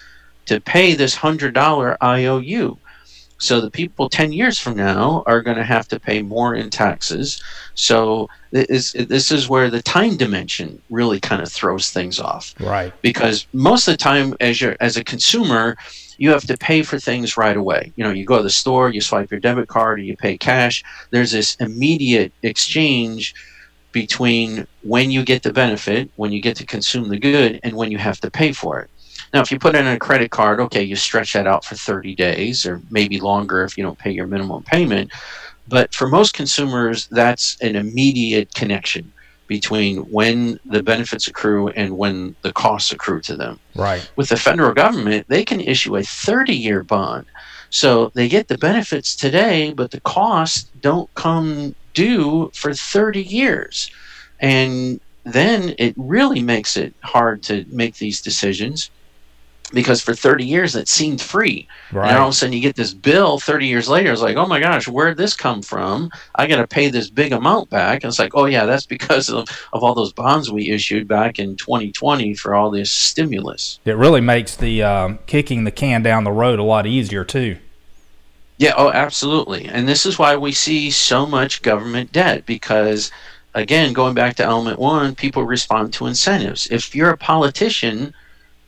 to 0.47 0.61
pay 0.61 0.95
this 0.95 1.15
$100 1.15 1.97
IOU. 2.03 2.79
So 3.41 3.61
the 3.61 3.71
people 3.71 4.09
10 4.09 4.33
years 4.33 4.59
from 4.59 4.77
now 4.77 5.25
are 5.27 5.41
going 5.41 5.57
to 5.57 5.65
have 5.65 5.89
to 5.89 5.99
pay 5.99 6.21
more 6.21 6.55
in 6.55 6.69
taxes. 6.69 7.43
So 7.75 8.29
this, 8.51 8.93
this 8.93 9.33
is 9.33 9.49
where 9.49 9.71
the 9.71 9.83
time 9.83 10.19
dimension 10.19 10.81
really 10.91 11.19
kind 11.19 11.41
of 11.41 11.51
throws 11.51 11.91
things 11.91 12.21
off. 12.21 12.55
Right. 12.61 12.93
Because 13.01 13.47
most 13.55 13.89
of 13.89 13.95
the 13.95 13.99
time, 13.99 14.35
as, 14.41 14.61
you're, 14.61 14.77
as 14.81 14.99
a 14.99 15.05
consumer, 15.05 15.77
you 16.19 16.31
have 16.31 16.47
to 16.49 16.59
pay 16.59 16.83
for 16.83 16.99
things 16.99 17.39
right 17.39 17.57
away. 17.57 17.93
You 17.97 18.05
know, 18.05 18.11
you 18.11 18.27
go 18.27 18.37
to 18.37 18.43
the 18.43 18.51
store, 18.51 18.91
you 18.91 19.01
swipe 19.01 19.31
your 19.31 19.41
debit 19.41 19.69
card, 19.69 19.99
or 19.99 20.03
you 20.03 20.19
pay 20.19 20.37
cash. 20.37 20.85
There's 21.09 21.33
this 21.33 21.57
immediate 21.57 22.33
exchange 22.43 23.35
between 23.93 24.67
when 24.83 25.11
you 25.11 25.25
get 25.25 25.43
the 25.43 25.53
benefit, 25.53 26.11
when 26.17 26.31
you 26.31 26.43
get 26.43 26.57
to 26.59 26.67
consume 26.67 27.09
the 27.09 27.19
good, 27.19 27.59
and 27.63 27.75
when 27.75 27.91
you 27.91 27.97
have 27.97 28.21
to 28.21 28.31
pay 28.31 28.53
for 28.53 28.81
it. 28.81 28.91
Now, 29.33 29.41
if 29.41 29.53
you 29.53 29.59
put 29.59 29.75
in 29.75 29.87
a 29.87 29.99
credit 29.99 30.31
card, 30.31 30.61
okay, 30.61 30.83
you 30.83 30.97
stretch 30.97 31.35
that 31.35 31.47
out 31.47 31.65
for 31.65 31.77
30 31.77 32.15
days 32.15 32.67
or 32.67 32.83
maybe 32.91 33.21
longer 33.21 33.63
if 33.63 33.79
you 33.79 33.85
don't 33.85 33.99
pay 33.99 34.11
your 34.11 34.27
minimum 34.27 34.63
payment. 34.65 35.13
But 35.69 35.95
for 35.95 36.09
most 36.09 36.35
consumers, 36.35 37.07
that's 37.07 37.57
an 37.61 37.77
immediate 37.77 38.53
connection 38.55 39.13
between 39.47 39.99
when 40.11 40.59
the 40.65 40.83
benefits 40.83 41.29
accrue 41.29 41.69
and 41.71 41.97
when 41.97 42.35
the 42.43 42.53
costs 42.53 42.93
accrue 42.93 43.21
to 43.21 43.37
them. 43.37 43.59
Right. 43.75 44.09
With 44.17 44.29
the 44.29 44.37
federal 44.37 44.73
government, 44.73 45.27
they 45.29 45.45
can 45.45 45.61
issue 45.61 45.97
a 45.97 46.03
30 46.03 46.55
year 46.55 46.83
bond. 46.83 47.27
So 47.71 48.11
they 48.15 48.29
get 48.29 48.49
the 48.49 48.59
benefits 48.59 49.15
today, 49.15 49.73
but 49.73 49.93
the 49.93 50.01
costs 50.01 50.69
don't 50.81 51.13
come 51.15 51.75
due 51.95 52.51
for 52.55 52.75
30 52.75 53.23
years. 53.23 53.91
And 54.41 55.01
then 55.25 55.75
it 55.79 55.95
really 55.97 56.43
makes 56.43 56.77
it 56.77 56.95
hard 57.03 57.43
to 57.45 57.65
make 57.69 57.97
these 57.97 58.21
decisions 58.21 58.91
because 59.73 60.01
for 60.01 60.15
30 60.15 60.45
years 60.45 60.77
it 60.77 60.89
seemed 60.89 61.21
free. 61.21 61.67
Right. 61.93 62.11
And 62.11 62.19
all 62.19 62.29
of 62.29 62.33
a 62.33 62.37
sudden 62.37 62.53
you 62.53 62.61
get 62.61 62.77
this 62.77 62.95
bill 62.95 63.39
30 63.39 63.67
years 63.67 63.89
later. 63.89 64.13
It's 64.13 64.23
like, 64.23 64.37
oh 64.37 64.47
my 64.47 64.61
gosh, 64.61 64.89
where'd 64.89 65.17
this 65.17 65.35
come 65.35 65.63
from? 65.63 66.11
I 66.35 66.47
got 66.47 66.57
to 66.57 66.67
pay 66.67 66.89
this 66.89 67.11
big 67.11 67.33
amount 67.33 67.71
back. 67.71 68.03
And 68.03 68.11
it's 68.11 68.19
like, 68.19 68.35
oh 68.35 68.47
yeah, 68.47 68.67
that's 68.67 68.87
because 68.87 69.29
of, 69.29 69.49
of 69.73 69.83
all 69.83 69.95
those 69.95 70.13
bonds 70.13 70.51
we 70.51 70.71
issued 70.71 71.09
back 71.09 71.39
in 71.39 71.57
2020 71.57 72.35
for 72.35 72.55
all 72.55 72.71
this 72.71 72.91
stimulus. 72.91 73.79
It 73.85 73.97
really 73.97 74.21
makes 74.21 74.57
the 74.57 74.83
um, 74.83 75.19
kicking 75.27 75.65
the 75.65 75.71
can 75.71 76.03
down 76.03 76.25
the 76.25 76.33
road 76.33 76.59
a 76.59 76.65
lot 76.65 76.87
easier 76.87 77.25
too. 77.25 77.59
Yeah, 78.61 78.75
oh, 78.77 78.91
absolutely. 78.91 79.65
And 79.69 79.89
this 79.89 80.05
is 80.05 80.19
why 80.19 80.37
we 80.37 80.53
see 80.53 80.91
so 80.91 81.25
much 81.25 81.63
government 81.63 82.13
debt 82.13 82.45
because, 82.45 83.11
again, 83.55 83.95
going 83.95 84.13
back 84.13 84.37
to 84.37 84.45
element 84.45 84.79
one, 84.79 85.15
people 85.15 85.45
respond 85.45 85.95
to 85.95 86.05
incentives. 86.05 86.67
If 86.71 86.95
you're 86.95 87.09
a 87.09 87.17
politician, 87.17 88.13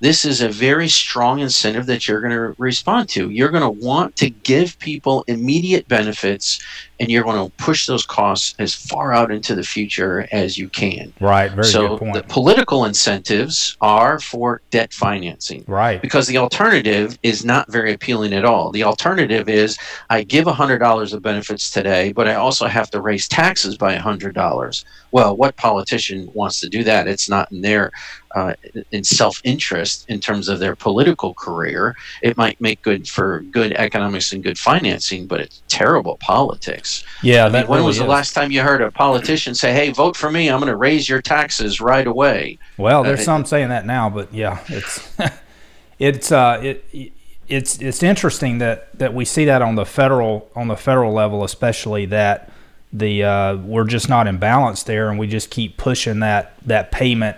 this 0.03 0.25
is 0.25 0.41
a 0.41 0.49
very 0.49 0.89
strong 0.89 1.39
incentive 1.39 1.87
that 1.87 2.09
you're 2.09 2.21
going 2.21 2.33
to 2.33 2.61
respond 2.61 3.09
to. 3.11 3.31
You're 3.31 3.51
going 3.51 3.63
to 3.63 3.87
want 3.87 4.17
to 4.17 4.31
give 4.31 4.77
people 4.81 5.25
immediate 5.29 5.87
benefits 5.87 6.61
and 6.99 7.09
you're 7.11 7.23
going 7.23 7.49
to 7.49 7.57
push 7.57 7.87
those 7.87 8.05
costs 8.05 8.55
as 8.59 8.75
far 8.75 9.13
out 9.13 9.31
into 9.31 9.55
the 9.55 9.63
future 9.63 10.27
as 10.33 10.59
you 10.59 10.69
can. 10.69 11.13
Right, 11.21 11.51
very 11.51 11.67
so 11.67 11.89
good 11.89 11.99
point. 11.99 12.15
the 12.15 12.23
political 12.25 12.85
incentives 12.85 13.77
are 13.81 14.19
for 14.19 14.61
debt 14.71 14.93
financing. 14.93 15.65
Right. 15.69 16.03
Because 16.03 16.27
the 16.27 16.39
alternative 16.39 17.19
is 17.23 17.45
not 17.45 17.71
very 17.71 17.93
appealing 17.93 18.33
at 18.33 18.45
all. 18.45 18.73
The 18.73 18.83
alternative 18.83 19.49
is 19.49 19.79
I 20.11 20.23
give 20.25 20.47
$100 20.47 21.13
of 21.13 21.23
benefits 21.23 21.71
today, 21.71 22.13
but 22.13 22.27
I 22.27 22.35
also 22.35 22.67
have 22.67 22.91
to 22.91 23.01
raise 23.01 23.29
taxes 23.29 23.77
by 23.77 23.97
$100. 23.97 24.85
Well, 25.13 25.37
what 25.37 25.57
politician 25.57 26.31
wants 26.35 26.61
to 26.61 26.69
do 26.69 26.83
that? 26.85 27.07
It's 27.07 27.29
not 27.29 27.53
in 27.53 27.61
their 27.61 27.91
uh, 28.35 28.55
in 28.91 29.05
self-interest 29.05 30.07
in 30.09 30.21
terms 30.21 30.49
of 30.49 30.59
their 30.59 30.75
political 30.75 31.35
career. 31.35 31.97
It 32.23 32.37
might 32.37 32.61
make 32.61 32.83
good 32.83 33.09
for 33.09 33.41
good 33.41 33.73
economics 33.73 34.33
and 34.33 34.43
good 34.43 34.59
financing, 34.59 35.27
but 35.27 35.41
it's 35.41 35.63
terrible 35.69 36.17
politics. 36.19 37.05
Yeah, 37.23 37.47
I 37.47 37.49
mean, 37.49 37.67
when 37.67 37.79
really 37.79 37.87
was 37.87 37.97
is. 37.97 38.03
the 38.03 38.09
last 38.09 38.33
time 38.33 38.51
you 38.51 38.63
heard 38.63 38.81
a 38.81 38.91
politician 38.91 39.55
say, 39.55 39.73
"Hey, 39.73 39.91
vote 39.91 40.17
for 40.17 40.31
me. 40.31 40.49
I'm 40.49 40.61
going 40.61 40.71
to 40.71 40.77
raise 40.77 41.09
your 41.09 41.23
taxes 41.23 41.81
right 41.81 42.07
away"? 42.07 42.59
Well, 42.77 43.03
there's 43.03 43.21
uh, 43.21 43.25
some 43.25 43.45
saying 43.45 43.69
that 43.69 43.87
now, 43.87 44.09
but 44.09 44.33
yeah, 44.33 44.65
it's 44.69 45.17
it's 45.99 46.33
uh, 46.33 46.61
it 46.63 47.13
it's 47.49 47.79
it's 47.79 48.03
interesting 48.03 48.59
that 48.59 48.97
that 48.99 49.15
we 49.15 49.25
see 49.25 49.45
that 49.45 49.63
on 49.63 49.75
the 49.75 49.85
federal 49.85 50.51
on 50.57 50.69
the 50.69 50.77
federal 50.77 51.13
level, 51.13 51.45
especially 51.45 52.07
that 52.07 52.51
the 52.93 53.25
uh, 53.25 53.57
we're 53.57 53.87
just 53.87 54.09
not 54.09 54.27
in 54.27 54.39
balance 54.39 54.83
there, 54.83 55.11
and 55.11 55.19
we 55.19 55.27
just 55.27 55.51
keep 55.51 55.77
pushing 55.77 56.21
that 56.21 56.55
that 56.67 56.93
payment 56.93 57.37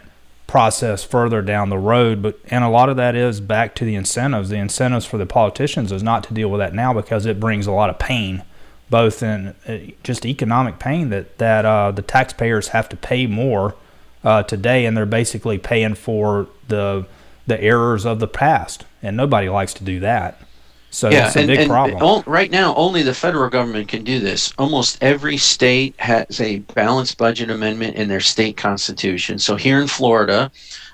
process 0.54 1.02
further 1.02 1.42
down 1.42 1.68
the 1.68 1.76
road. 1.76 2.22
But 2.22 2.38
and 2.46 2.62
a 2.62 2.68
lot 2.68 2.88
of 2.88 2.96
that 2.96 3.16
is 3.16 3.40
back 3.40 3.74
to 3.74 3.84
the 3.84 3.96
incentives. 3.96 4.50
The 4.50 4.56
incentives 4.56 5.04
for 5.04 5.18
the 5.18 5.26
politicians 5.26 5.90
is 5.90 6.00
not 6.00 6.22
to 6.24 6.32
deal 6.32 6.48
with 6.48 6.60
that 6.60 6.72
now 6.72 6.94
because 6.94 7.26
it 7.26 7.40
brings 7.40 7.66
a 7.66 7.72
lot 7.72 7.90
of 7.90 7.98
pain 7.98 8.44
both 8.88 9.20
in 9.20 9.48
uh, 9.66 9.78
just 10.04 10.24
economic 10.24 10.78
pain 10.78 11.08
that 11.08 11.38
that 11.38 11.64
uh, 11.64 11.90
the 11.90 12.02
taxpayers 12.02 12.68
have 12.68 12.88
to 12.88 12.96
pay 12.96 13.26
more 13.26 13.74
uh, 14.22 14.44
today, 14.44 14.86
and 14.86 14.96
they're 14.96 15.04
basically 15.04 15.58
paying 15.58 15.96
for 15.96 16.46
the 16.68 17.04
the 17.48 17.60
errors 17.60 18.06
of 18.06 18.20
the 18.20 18.28
past, 18.28 18.84
and 19.02 19.16
nobody 19.16 19.48
likes 19.48 19.74
to 19.74 19.82
do 19.82 19.98
that. 19.98 20.40
So 20.94 21.10
yeah, 21.10 21.26
it's 21.26 21.34
a 21.34 21.40
and, 21.40 21.48
big 21.48 21.58
and 21.58 21.68
problem. 21.68 22.22
right 22.24 22.50
now, 22.50 22.72
only 22.76 23.02
the 23.02 23.14
federal 23.14 23.50
government 23.50 23.88
can 23.88 24.04
do 24.04 24.20
this. 24.20 24.54
Almost 24.58 25.02
every 25.02 25.36
state 25.36 25.94
has 25.98 26.40
a 26.40 26.60
balanced 26.60 27.18
budget 27.18 27.50
amendment 27.50 27.96
in 27.96 28.08
their 28.08 28.20
state 28.20 28.56
constitution. 28.56 29.40
So 29.40 29.56
here 29.56 29.80
in 29.80 29.88
Florida, 29.88 30.52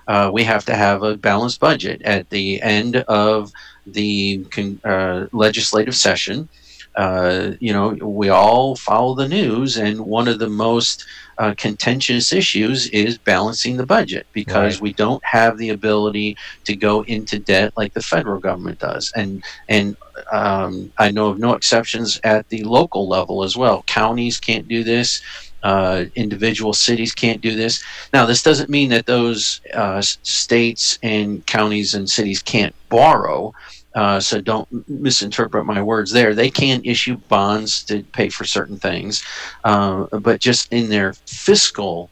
uh, 0.08 0.30
we 0.32 0.42
have 0.44 0.64
to 0.64 0.74
have 0.74 1.02
a 1.02 1.18
balanced 1.18 1.60
budget 1.60 2.00
at 2.02 2.30
the 2.30 2.62
end 2.62 2.96
of 2.96 3.52
the 3.86 4.42
uh, 4.84 5.26
legislative 5.32 5.94
session 5.94 6.48
uh, 6.96 7.53
you 7.61 7.72
know, 7.72 7.90
we 7.90 8.29
all 8.29 8.76
follow 8.76 9.14
the 9.14 9.29
news, 9.29 9.76
and 9.76 10.00
one 10.00 10.29
of 10.29 10.38
the 10.38 10.48
most 10.48 11.07
uh, 11.38 11.55
contentious 11.57 12.33
issues 12.33 12.88
is 12.88 13.16
balancing 13.16 13.76
the 13.76 13.87
budget 13.87 14.26
because 14.33 14.76
right. 14.76 14.83
we 14.83 14.92
don't 14.92 15.24
have 15.24 15.57
the 15.57 15.70
ability 15.70 16.37
to 16.64 16.74
go 16.76 17.03
into 17.03 17.38
debt 17.38 17.72
like 17.76 17.94
the 17.94 18.03
federal 18.03 18.40
government 18.40 18.79
does, 18.81 19.12
and 19.14 19.42
and 19.68 19.96
um, 20.33 20.92
I 20.98 21.11
know 21.11 21.29
of 21.29 21.38
no 21.38 21.55
exceptions 21.55 22.20
at 22.24 22.48
the 22.48 22.64
local 22.64 23.09
level 23.09 23.44
as 23.44 23.57
well. 23.57 23.83
Counties 23.87 24.38
can't 24.38 24.68
do 24.68 24.85
this. 24.85 25.22
Uh, 25.62 26.07
individual 26.14 26.72
cities 26.72 27.14
can't 27.14 27.40
do 27.40 27.55
this. 27.55 27.85
Now, 28.12 28.24
this 28.24 28.42
doesn't 28.42 28.70
mean 28.70 28.88
that 28.90 29.07
those 29.07 29.61
uh, 29.74 30.00
states 30.00 30.98
and 31.03 31.46
counties 31.46 31.94
and 31.94 32.09
cities 32.09 32.42
can't 32.42 32.74
borrow. 32.88 33.53
Uh, 33.94 34.20
so 34.20 34.40
don't 34.40 34.68
misinterpret 34.88 35.66
my 35.66 35.83
words 35.83 36.12
there. 36.12 36.35
They 36.35 36.50
can 36.50 36.81
issue 36.85 37.16
bonds 37.29 37.83
to 37.85 38.03
pay 38.05 38.29
for 38.29 38.44
certain 38.44 38.79
things, 38.79 39.24
uh, 39.64 40.07
but 40.18 40.40
just 40.40 40.72
in 40.72 40.88
their 40.90 41.14
fiscal 41.26 42.11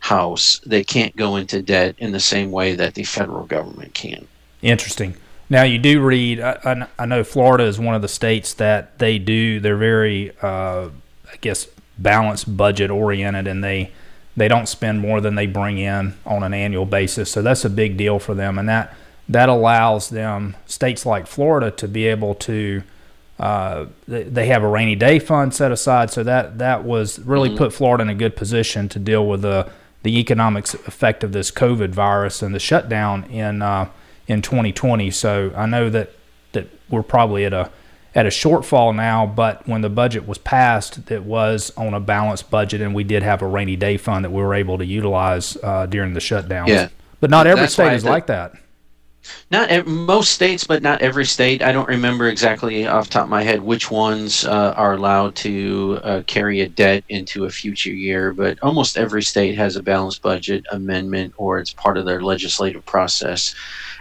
house, 0.00 0.60
they 0.64 0.82
can't 0.82 1.14
go 1.16 1.36
into 1.36 1.60
debt 1.60 1.96
in 1.98 2.12
the 2.12 2.20
same 2.20 2.50
way 2.50 2.74
that 2.76 2.94
the 2.94 3.04
federal 3.04 3.44
government 3.44 3.92
can. 3.94 4.26
Interesting. 4.62 5.16
Now 5.50 5.62
you 5.62 5.78
do 5.78 6.02
read. 6.02 6.40
I, 6.40 6.88
I 6.98 7.06
know 7.06 7.24
Florida 7.24 7.64
is 7.64 7.78
one 7.78 7.94
of 7.94 8.02
the 8.02 8.08
states 8.08 8.54
that 8.54 8.98
they 8.98 9.18
do. 9.18 9.60
They're 9.60 9.76
very, 9.76 10.32
uh, 10.42 10.90
I 11.30 11.36
guess, 11.40 11.66
balanced 11.98 12.56
budget 12.56 12.90
oriented, 12.90 13.46
and 13.46 13.64
they 13.64 13.92
they 14.36 14.48
don't 14.48 14.68
spend 14.68 15.00
more 15.00 15.20
than 15.20 15.34
they 15.34 15.46
bring 15.46 15.78
in 15.78 16.14
on 16.24 16.42
an 16.42 16.54
annual 16.54 16.86
basis. 16.86 17.30
So 17.30 17.42
that's 17.42 17.64
a 17.64 17.70
big 17.70 17.96
deal 17.96 18.18
for 18.18 18.34
them, 18.34 18.58
and 18.58 18.68
that 18.68 18.94
that 19.28 19.48
allows 19.48 20.08
them 20.08 20.56
states 20.66 21.04
like 21.04 21.26
Florida 21.26 21.70
to 21.72 21.88
be 21.88 22.06
able 22.06 22.34
to. 22.34 22.82
Uh, 23.38 23.86
they 24.08 24.46
have 24.46 24.64
a 24.64 24.66
rainy 24.66 24.96
day 24.96 25.20
fund 25.20 25.54
set 25.54 25.70
aside, 25.70 26.10
so 26.10 26.24
that 26.24 26.58
that 26.58 26.82
was 26.82 27.20
really 27.20 27.48
mm-hmm. 27.50 27.58
put 27.58 27.72
Florida 27.72 28.02
in 28.02 28.08
a 28.08 28.14
good 28.14 28.34
position 28.34 28.88
to 28.88 28.98
deal 28.98 29.26
with 29.28 29.42
the 29.42 29.70
the 30.02 30.18
economic 30.18 30.64
effect 30.74 31.22
of 31.22 31.32
this 31.32 31.50
COVID 31.50 31.90
virus 31.90 32.42
and 32.42 32.54
the 32.54 32.58
shutdown 32.58 33.24
in 33.24 33.62
uh, 33.62 33.88
in 34.26 34.42
2020. 34.42 35.10
So 35.10 35.52
I 35.54 35.66
know 35.66 35.88
that 35.90 36.12
that 36.52 36.68
we're 36.88 37.02
probably 37.02 37.44
at 37.44 37.52
a 37.52 37.70
at 38.14 38.26
a 38.26 38.30
shortfall 38.30 38.94
now, 38.94 39.26
but 39.26 39.66
when 39.68 39.82
the 39.82 39.88
budget 39.88 40.26
was 40.26 40.38
passed, 40.38 41.10
it 41.10 41.22
was 41.22 41.72
on 41.76 41.94
a 41.94 42.00
balanced 42.00 42.50
budget, 42.50 42.80
and 42.80 42.92
we 42.92 43.04
did 43.04 43.22
have 43.22 43.42
a 43.42 43.46
rainy 43.46 43.76
day 43.76 43.96
fund 43.96 44.24
that 44.24 44.30
we 44.30 44.42
were 44.42 44.54
able 44.54 44.78
to 44.78 44.84
utilize 44.84 45.56
uh, 45.62 45.86
during 45.86 46.14
the 46.14 46.20
shutdown. 46.20 46.66
Yeah, 46.66 46.88
but 47.20 47.30
not 47.30 47.46
every 47.46 47.62
That's 47.62 47.74
state 47.74 47.92
is 47.92 48.04
like 48.04 48.26
that. 48.26 48.54
Not 49.50 49.86
most 49.86 50.32
states, 50.32 50.64
but 50.64 50.82
not 50.82 51.02
every 51.02 51.24
state. 51.24 51.62
I 51.62 51.72
don't 51.72 51.88
remember 51.88 52.28
exactly 52.28 52.86
off 52.86 53.10
top 53.10 53.24
of 53.24 53.28
my 53.30 53.42
head 53.42 53.62
which 53.62 53.90
ones 53.90 54.44
uh, 54.44 54.74
are 54.76 54.94
allowed 54.94 55.34
to 55.36 56.00
uh, 56.02 56.22
carry 56.26 56.60
a 56.60 56.68
debt 56.68 57.04
into 57.08 57.44
a 57.44 57.50
future 57.50 57.92
year, 57.92 58.32
but 58.32 58.58
almost 58.62 58.96
every 58.96 59.22
state 59.22 59.56
has 59.56 59.76
a 59.76 59.82
balanced 59.82 60.22
budget 60.22 60.64
amendment 60.70 61.34
or 61.36 61.58
it's 61.58 61.72
part 61.72 61.98
of 61.98 62.06
their 62.06 62.22
legislative 62.22 62.84
process. 62.86 63.54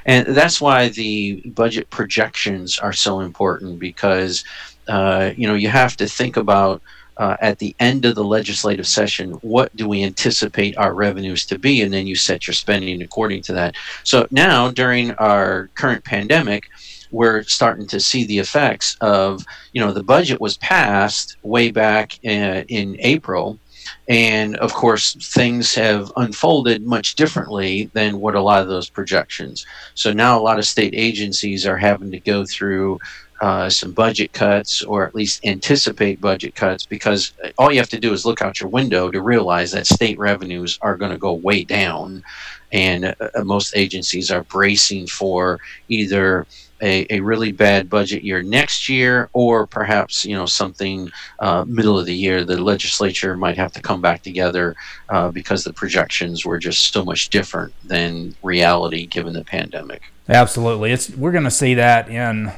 And 0.06 0.28
that's 0.28 0.62
why 0.62 0.90
the 0.90 1.42
budget 1.48 1.90
projections 1.90 2.80
are 2.80 2.94
so 2.94 3.20
important 3.20 3.80
because, 3.80 4.46
uh, 4.88 5.32
you 5.36 5.48
know, 5.48 5.56
you 5.56 5.68
have 5.68 5.98
to 5.98 6.08
think 6.08 6.38
about 6.38 6.82
uh, 7.18 7.38
at 7.42 7.60
the 7.60 7.76
end 7.80 8.06
of 8.06 8.16
the 8.16 8.24
legislative 8.24 8.88
session, 8.88 9.32
what 9.42 9.76
do 9.76 9.88
we 9.88 10.04
anticipate 10.04 10.78
our 10.78 10.94
revenues 10.94 11.46
to 11.48 11.60
be? 11.60 11.82
And 11.82 11.94
then 11.94 12.08
you 12.08 12.16
set 12.16 12.48
your 12.48 12.54
spending 12.54 13.02
according 13.02 13.44
to 13.44 13.54
that. 13.54 13.76
So 14.04 14.28
now, 14.32 14.72
during 14.72 15.12
our 15.14 15.70
current 15.76 16.04
pandemic, 16.04 16.70
we're 17.12 17.44
starting 17.44 17.88
to 17.88 18.00
see 18.00 18.26
the 18.26 18.40
effects 18.40 18.98
of, 19.02 19.46
you 19.72 19.82
know, 19.82 19.94
the 19.94 20.04
budget 20.04 20.42
was 20.42 20.58
passed 20.58 21.38
way 21.44 21.72
back 21.72 22.20
in, 22.24 22.44
uh, 22.44 22.64
in 22.68 22.98
April 23.00 23.60
and 24.08 24.56
of 24.58 24.74
course, 24.74 25.16
things 25.34 25.74
have 25.76 26.12
unfolded 26.16 26.86
much 26.86 27.16
differently 27.16 27.90
than 27.94 28.20
what 28.20 28.36
a 28.36 28.42
lot 28.42 28.62
of 28.62 28.68
those 28.68 28.90
projections. 28.90 29.66
So 29.96 30.14
now 30.14 30.40
a 30.40 30.42
lot 30.42 30.60
of 30.60 30.66
state 30.66 30.94
agencies 30.96 31.66
are 31.66 31.78
having 31.78 32.12
to 32.12 32.20
go 32.20 32.46
through 32.46 33.00
uh, 33.42 33.70
some 33.70 33.92
budget 33.92 34.34
cuts 34.34 34.82
or 34.82 35.06
at 35.06 35.16
least 35.16 35.46
anticipate 35.46 36.20
budget 36.20 36.56
cuts 36.56 36.86
because 36.86 37.34
all 37.58 37.72
you 37.72 37.78
have 37.78 37.90
to 37.90 38.00
do 38.00 38.14
is 38.14 38.26
look 38.26 38.42
out 38.42 38.60
your 38.60 38.70
window 38.70 39.12
to 39.12 39.22
realize 39.22 39.72
that 39.72 39.88
state 39.88 40.18
revenues 40.18 40.78
are 40.82 40.98
going 40.98 41.12
to 41.12 41.18
go 41.18 41.34
way 41.34 41.64
down. 41.64 42.24
And 42.72 43.16
uh, 43.20 43.44
most 43.44 43.76
agencies 43.76 44.30
are 44.32 44.44
bracing 44.44 45.08
for 45.08 45.60
either 45.88 46.46
a, 46.82 47.08
a 47.10 47.20
really 47.22 47.52
bad 47.52 47.90
budget 47.90 48.24
year 48.24 48.44
next 48.44 48.90
year, 48.90 49.30
or 49.34 49.66
perhaps 49.66 50.26
you 50.26 50.36
know 50.36 50.46
something 50.46 51.10
uh, 51.40 51.66
middle 51.66 51.98
of 51.98 52.06
the 52.06 52.14
year. 52.14 52.44
The 52.44 52.62
legislature 52.62 53.36
might 53.36 53.58
have 53.58 53.72
to 53.74 53.82
come 53.82 54.02
back 54.02 54.22
together 54.22 54.76
uh, 55.10 55.32
because 55.32 55.64
the 55.64 55.74
projections 55.74 56.46
were 56.46 56.60
just 56.60 56.94
so 56.94 57.04
much 57.04 57.30
different 57.30 57.74
than 57.84 58.36
reality 58.44 59.06
given 59.06 59.34
the 59.34 59.44
pandemic. 59.44 60.04
Absolutely, 60.30 60.92
it's 60.92 61.10
we're 61.10 61.32
going 61.32 61.44
to 61.46 61.52
see 61.52 61.74
that 61.76 62.10
in 62.10 62.52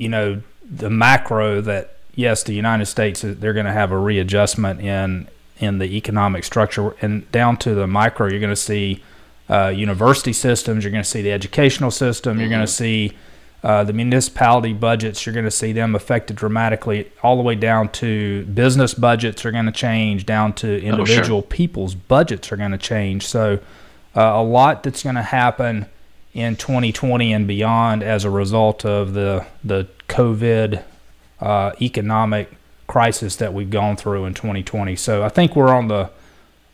you 0.00 0.08
know 0.08 0.42
the 0.64 0.90
macro 0.90 1.60
that 1.60 1.94
yes, 2.14 2.42
the 2.42 2.54
United 2.54 2.86
States 2.86 3.20
they're 3.22 3.52
going 3.52 3.66
to 3.66 3.72
have 3.72 3.92
a 3.92 3.98
readjustment 3.98 4.80
in 4.80 5.28
in 5.58 5.78
the 5.78 5.96
economic 5.96 6.42
structure, 6.42 6.96
and 7.02 7.30
down 7.30 7.56
to 7.58 7.74
the 7.74 7.86
micro, 7.86 8.28
you're 8.28 8.40
going 8.40 8.50
to 8.50 8.56
see. 8.56 9.02
Uh, 9.48 9.66
university 9.66 10.32
systems, 10.32 10.84
you're 10.84 10.92
going 10.92 11.02
to 11.02 11.10
see 11.10 11.22
the 11.22 11.32
educational 11.32 11.90
system, 11.90 12.34
mm-hmm. 12.34 12.40
you're 12.40 12.48
going 12.48 12.60
to 12.60 12.68
see 12.68 13.12
uh, 13.62 13.84
the 13.84 13.92
municipality 13.92 14.72
budgets, 14.72 15.26
you're 15.26 15.32
going 15.32 15.44
to 15.44 15.50
see 15.50 15.72
them 15.72 15.94
affected 15.96 16.36
dramatically, 16.36 17.10
all 17.22 17.36
the 17.36 17.42
way 17.42 17.56
down 17.56 17.88
to 17.88 18.44
business 18.46 18.94
budgets 18.94 19.44
are 19.44 19.50
going 19.50 19.66
to 19.66 19.72
change, 19.72 20.24
down 20.24 20.52
to 20.52 20.80
individual 20.80 21.38
oh, 21.38 21.42
sure. 21.42 21.48
people's 21.48 21.96
budgets 21.96 22.52
are 22.52 22.56
going 22.56 22.70
to 22.70 22.78
change. 22.78 23.26
So, 23.26 23.58
uh, 24.16 24.22
a 24.22 24.42
lot 24.42 24.84
that's 24.84 25.02
going 25.02 25.16
to 25.16 25.22
happen 25.22 25.86
in 26.32 26.56
2020 26.56 27.32
and 27.32 27.46
beyond 27.46 28.02
as 28.02 28.24
a 28.24 28.30
result 28.30 28.84
of 28.84 29.14
the 29.14 29.46
the 29.64 29.88
COVID 30.08 30.82
uh, 31.40 31.72
economic 31.80 32.50
crisis 32.86 33.36
that 33.36 33.54
we've 33.54 33.70
gone 33.70 33.96
through 33.96 34.24
in 34.24 34.34
2020. 34.34 34.96
So, 34.96 35.22
I 35.22 35.28
think 35.28 35.54
we're 35.54 35.74
on 35.74 35.88
the 35.88 36.10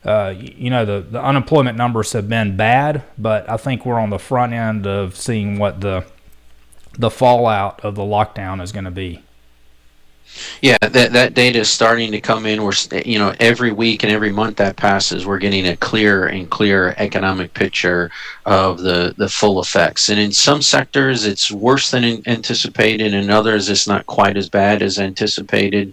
uh, 0.04 0.34
you 0.38 0.70
know 0.70 0.84
the, 0.84 1.00
the 1.00 1.22
unemployment 1.22 1.76
numbers 1.76 2.12
have 2.12 2.28
been 2.28 2.56
bad, 2.56 3.02
but 3.18 3.48
I 3.50 3.56
think 3.56 3.84
we're 3.84 3.98
on 3.98 4.10
the 4.10 4.18
front 4.18 4.52
end 4.52 4.86
of 4.86 5.16
seeing 5.16 5.58
what 5.58 5.80
the 5.80 6.04
the 6.98 7.10
fallout 7.10 7.84
of 7.84 7.94
the 7.94 8.02
lockdown 8.02 8.62
is 8.62 8.72
going 8.72 8.84
to 8.84 8.90
be. 8.90 9.22
Yeah, 10.62 10.77
that 10.81 11.12
that 11.12 11.35
data 11.35 11.61
is 11.61 11.70
starting 11.70 12.12
to 12.12 12.20
come 12.20 12.46
in. 12.46 12.62
We're 12.62 12.72
you 13.05 13.18
know 13.18 13.35
every 13.40 13.72
week 13.72 14.03
and 14.03 14.12
every 14.12 14.33
month 14.33 14.57
that 14.57 14.77
passes, 14.77 15.27
we're 15.27 15.38
getting 15.38 15.66
a 15.66 15.77
clearer 15.77 16.27
and 16.27 16.49
clearer 16.51 16.94
economic 16.99 17.55
picture 17.55 18.11
of 18.44 18.81
the 18.81 19.14
the 19.16 19.29
full 19.29 19.61
effects. 19.61 20.09
And 20.09 20.18
in 20.18 20.33
some 20.33 20.62
sectors, 20.62 21.27
it's 21.27 21.51
worse 21.51 21.90
than 21.90 22.05
anticipated. 22.27 23.14
In 23.14 23.31
others, 23.31 23.68
it's 23.68 23.87
not 23.87 24.07
quite 24.07 24.37
as 24.37 24.49
bad 24.49 24.83
as 24.83 24.99
anticipated. 24.99 25.92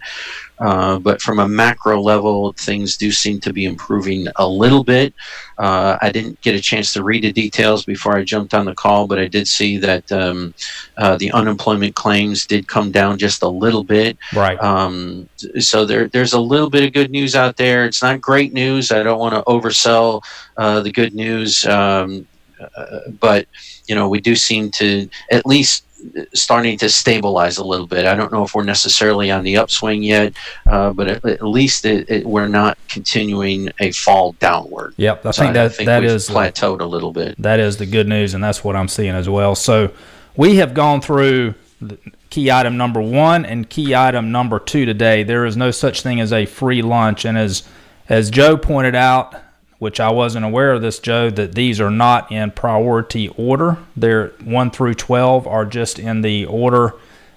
Uh, 0.60 1.00
but 1.00 1.22
from 1.22 1.40
a 1.40 1.48
macro 1.48 2.00
level, 2.00 2.54
things 2.54 2.96
do 2.96 3.12
seem 3.12 3.40
to 3.40 3.52
be 3.52 3.66
improving 3.66 4.28
a 4.38 4.48
little 4.48 4.84
bit. 4.84 5.14
Uh, 5.58 5.98
I 6.02 6.12
didn't 6.12 6.40
get 6.42 6.56
a 6.56 6.62
chance 6.62 6.94
to 6.94 7.04
read 7.04 7.24
the 7.24 7.32
details 7.32 7.86
before 7.86 8.16
I 8.16 8.24
jumped 8.24 8.54
on 8.54 8.66
the 8.66 8.76
call, 8.76 9.08
but 9.08 9.20
I 9.20 9.28
did 9.28 9.48
see 9.48 9.78
that 9.80 10.12
um, 10.12 10.54
uh, 10.98 11.18
the 11.18 11.32
unemployment 11.32 11.96
claims 11.96 12.46
did 12.46 12.68
come 12.68 12.92
down 12.92 13.18
just 13.18 13.42
a 13.42 13.48
little 13.48 13.84
bit. 13.84 14.18
Right. 14.34 14.60
Um, 14.62 15.28
so 15.60 15.86
there, 15.86 16.08
there's 16.08 16.34
a 16.34 16.40
little 16.40 16.70
bit 16.70 16.84
of 16.84 16.94
good 16.94 17.12
news 17.12 17.36
out 17.36 17.58
there. 17.58 17.86
It's 17.86 18.02
not 18.02 18.22
great 18.22 18.54
news. 18.54 18.92
I 18.92 19.04
don't 19.04 19.20
want 19.20 19.36
to 19.36 19.42
oversell 19.44 20.24
uh, 20.58 20.82
the 20.82 20.92
good 20.92 21.14
news, 21.14 21.66
um, 21.66 22.28
uh, 22.78 23.00
but 23.20 23.48
you 23.88 23.96
know 23.96 24.08
we 24.08 24.22
do 24.22 24.36
seem 24.36 24.72
to 24.72 25.10
at 25.32 25.46
least 25.46 25.86
starting 26.34 26.78
to 26.80 26.90
stabilize 26.90 27.58
a 27.58 27.64
little 27.64 27.88
bit. 27.88 28.06
I 28.06 28.16
don't 28.16 28.32
know 28.32 28.44
if 28.44 28.56
we're 28.56 28.64
necessarily 28.64 29.32
on 29.32 29.44
the 29.44 29.58
upswing 29.58 30.04
yet, 30.04 30.34
uh, 30.66 30.94
but 30.94 31.08
at, 31.08 31.26
at 31.26 31.44
least 31.44 31.86
it, 31.86 32.10
it, 32.10 32.26
we're 32.26 32.48
not 32.48 32.78
continuing 32.88 33.72
a 33.80 33.92
fall 33.92 34.34
downward. 34.34 34.94
Yep, 34.98 35.26
I 35.26 35.32
so 35.32 35.42
think 35.44 35.54
that 35.56 35.66
I 35.66 35.70
think 35.70 35.88
that 35.88 36.04
is 36.04 36.30
plateaued 36.30 36.82
a 36.82 36.86
little 36.86 37.12
bit. 37.12 37.36
That 37.42 37.60
is 37.60 37.78
the 37.78 37.86
good 37.86 38.08
news, 38.08 38.34
and 38.34 38.44
that's 38.44 38.64
what 38.64 38.76
I'm 38.76 38.88
seeing 38.88 39.16
as 39.16 39.30
well. 39.30 39.56
So 39.56 39.92
we 40.36 40.58
have 40.58 40.74
gone 40.74 41.02
through 41.02 41.56
key 42.30 42.50
item 42.50 42.78
number 42.78 43.02
one 43.02 43.46
and 43.46 43.70
key 43.70 43.94
item 43.94 44.32
number 44.32 44.60
two 44.60 44.86
today. 44.86 45.24
There 45.24 45.46
is 45.46 45.56
no 45.56 45.72
such 45.72 46.02
thing 46.02 46.20
as 46.20 46.34
a 46.34 46.46
free 46.46 46.82
lunch, 46.82 47.26
and 47.26 47.38
as 47.38 47.64
as 48.10 48.30
Joe 48.30 48.58
pointed 48.58 48.96
out, 48.96 49.36
which 49.84 50.00
I 50.00 50.10
wasn't 50.10 50.46
aware 50.46 50.72
of 50.72 50.82
this, 50.82 50.98
Joe, 50.98 51.30
that 51.32 51.54
these 51.54 51.82
are 51.82 51.92
not 51.92 52.32
in 52.32 52.52
priority 52.52 53.28
order. 53.38 53.78
They're 53.98 54.30
1 54.44 54.72
through 54.72 54.94
12 54.94 55.46
are 55.46 55.66
just 55.66 56.00
in 56.00 56.22
the 56.22 56.46
order 56.46 56.94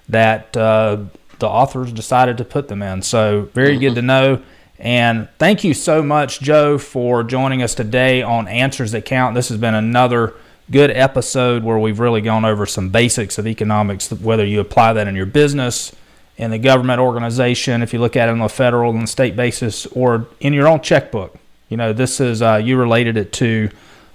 that 0.07 0.55
uh, 0.55 1.03
the 1.39 1.47
authors 1.47 1.91
decided 1.91 2.37
to 2.37 2.45
put 2.45 2.69
them 2.69 2.81
in. 2.81 3.01
So, 3.01 3.49
very 3.53 3.73
mm-hmm. 3.73 3.81
good 3.81 3.95
to 3.95 4.01
know. 4.01 4.41
And 4.79 5.27
thank 5.39 5.65
you 5.65 5.73
so 5.73 6.01
much, 6.01 6.39
Joe, 6.39 6.77
for 6.77 7.23
joining 7.23 7.61
us 7.61 7.75
today 7.75 8.21
on 8.21 8.47
Answers 8.47 8.93
That 8.93 9.03
Count. 9.05 9.35
This 9.35 9.49
has 9.49 9.57
been 9.57 9.75
another 9.75 10.33
good 10.71 10.91
episode 10.91 11.63
where 11.63 11.77
we've 11.77 11.99
really 11.99 12.21
gone 12.21 12.45
over 12.45 12.65
some 12.65 12.89
basics 12.89 13.37
of 13.37 13.45
economics, 13.45 14.09
whether 14.11 14.45
you 14.45 14.59
apply 14.61 14.93
that 14.93 15.07
in 15.07 15.15
your 15.15 15.25
business, 15.25 15.93
in 16.37 16.51
the 16.51 16.59
government 16.59 17.01
organization, 17.01 17.81
if 17.81 17.91
you 17.91 17.99
look 17.99 18.15
at 18.15 18.29
it 18.29 18.31
on 18.31 18.41
a 18.41 18.49
federal 18.49 18.95
and 18.95 19.09
state 19.09 19.35
basis, 19.35 19.85
or 19.87 20.27
in 20.39 20.53
your 20.53 20.67
own 20.67 20.81
checkbook. 20.81 21.35
You 21.69 21.77
know, 21.77 21.93
this 21.93 22.19
is 22.19 22.41
uh, 22.41 22.61
you 22.63 22.77
related 22.77 23.17
it 23.17 23.33
to 23.33 23.69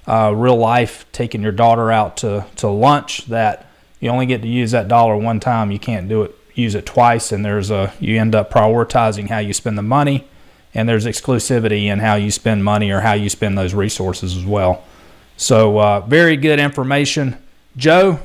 uh, 0.06 0.32
real 0.34 0.56
life, 0.56 1.06
taking 1.12 1.42
your 1.42 1.52
daughter 1.52 1.90
out 1.90 2.16
to, 2.18 2.46
to 2.56 2.68
lunch. 2.68 3.26
That 3.26 3.66
you 4.00 4.10
only 4.10 4.26
get 4.26 4.42
to 4.42 4.48
use 4.48 4.70
that 4.72 4.88
dollar 4.88 5.16
one 5.16 5.40
time. 5.40 5.70
You 5.70 5.78
can't 5.78 6.08
do 6.08 6.22
it 6.22 6.36
use 6.54 6.74
it 6.74 6.84
twice, 6.84 7.32
and 7.32 7.44
there's 7.44 7.70
a 7.70 7.92
you 7.98 8.18
end 8.18 8.34
up 8.34 8.50
prioritizing 8.50 9.28
how 9.28 9.38
you 9.38 9.52
spend 9.52 9.78
the 9.78 9.82
money, 9.82 10.26
and 10.74 10.88
there's 10.88 11.06
exclusivity 11.06 11.84
in 11.84 11.98
how 11.98 12.14
you 12.14 12.30
spend 12.30 12.64
money 12.64 12.90
or 12.90 13.00
how 13.00 13.14
you 13.14 13.28
spend 13.28 13.56
those 13.56 13.74
resources 13.74 14.36
as 14.36 14.44
well. 14.44 14.84
So 15.36 15.78
uh, 15.78 16.00
very 16.00 16.36
good 16.36 16.60
information, 16.60 17.36
Joe 17.76 18.20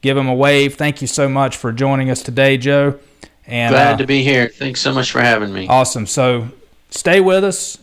give 0.00 0.16
him 0.16 0.28
a 0.28 0.34
wave. 0.34 0.74
Thank 0.74 1.00
you 1.00 1.06
so 1.06 1.28
much 1.28 1.56
for 1.56 1.72
joining 1.72 2.10
us 2.10 2.22
today, 2.22 2.56
Joe. 2.56 2.98
And 3.46 3.72
glad 3.72 3.94
uh, 3.94 3.98
to 3.98 4.06
be 4.06 4.22
here. 4.22 4.48
Thanks 4.48 4.80
so 4.80 4.92
much 4.92 5.10
for 5.10 5.20
having 5.20 5.52
me. 5.52 5.66
Awesome. 5.68 6.06
So 6.06 6.48
stay 6.90 7.20
with 7.20 7.44
us. 7.44 7.78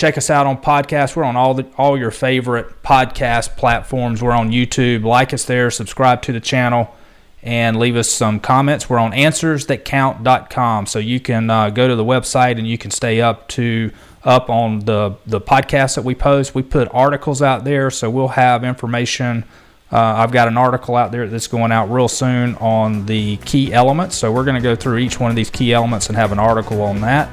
Check 0.00 0.16
us 0.16 0.30
out 0.30 0.46
on 0.46 0.56
podcasts. 0.56 1.14
We're 1.14 1.24
on 1.24 1.36
all 1.36 1.52
the 1.52 1.66
all 1.76 1.98
your 1.98 2.10
favorite 2.10 2.82
podcast 2.82 3.54
platforms. 3.58 4.22
We're 4.22 4.32
on 4.32 4.50
YouTube. 4.50 5.04
Like 5.04 5.34
us 5.34 5.44
there. 5.44 5.70
Subscribe 5.70 6.22
to 6.22 6.32
the 6.32 6.40
channel. 6.40 6.96
And 7.42 7.78
leave 7.78 7.96
us 7.96 8.08
some 8.08 8.40
comments. 8.40 8.88
We're 8.88 8.98
on 8.98 9.12
answersthatcount.com, 9.12 10.86
so 10.86 10.98
you 10.98 11.20
can 11.20 11.50
uh, 11.50 11.68
go 11.68 11.86
to 11.86 11.96
the 11.96 12.04
website 12.04 12.56
and 12.56 12.66
you 12.66 12.78
can 12.78 12.90
stay 12.90 13.20
up 13.20 13.46
to 13.48 13.92
up 14.24 14.48
on 14.48 14.78
the 14.80 15.16
the 15.26 15.38
podcasts 15.38 15.96
that 15.96 16.04
we 16.06 16.14
post. 16.14 16.54
We 16.54 16.62
put 16.62 16.88
articles 16.94 17.42
out 17.42 17.64
there, 17.64 17.90
so 17.90 18.08
we'll 18.08 18.28
have 18.28 18.64
information 18.64 19.44
uh, 19.92 19.98
I've 19.98 20.32
got 20.32 20.48
an 20.48 20.56
article 20.56 20.96
out 20.96 21.12
there 21.12 21.26
that's 21.26 21.48
going 21.48 21.72
out 21.72 21.90
real 21.90 22.08
soon 22.08 22.54
on 22.54 23.04
the 23.04 23.36
key 23.38 23.74
elements. 23.74 24.16
So 24.16 24.32
we're 24.32 24.44
going 24.44 24.54
to 24.54 24.62
go 24.62 24.76
through 24.76 24.98
each 24.98 25.20
one 25.20 25.30
of 25.30 25.36
these 25.36 25.50
key 25.50 25.74
elements 25.74 26.06
and 26.06 26.16
have 26.16 26.32
an 26.32 26.38
article 26.38 26.80
on 26.80 27.00
that. 27.02 27.28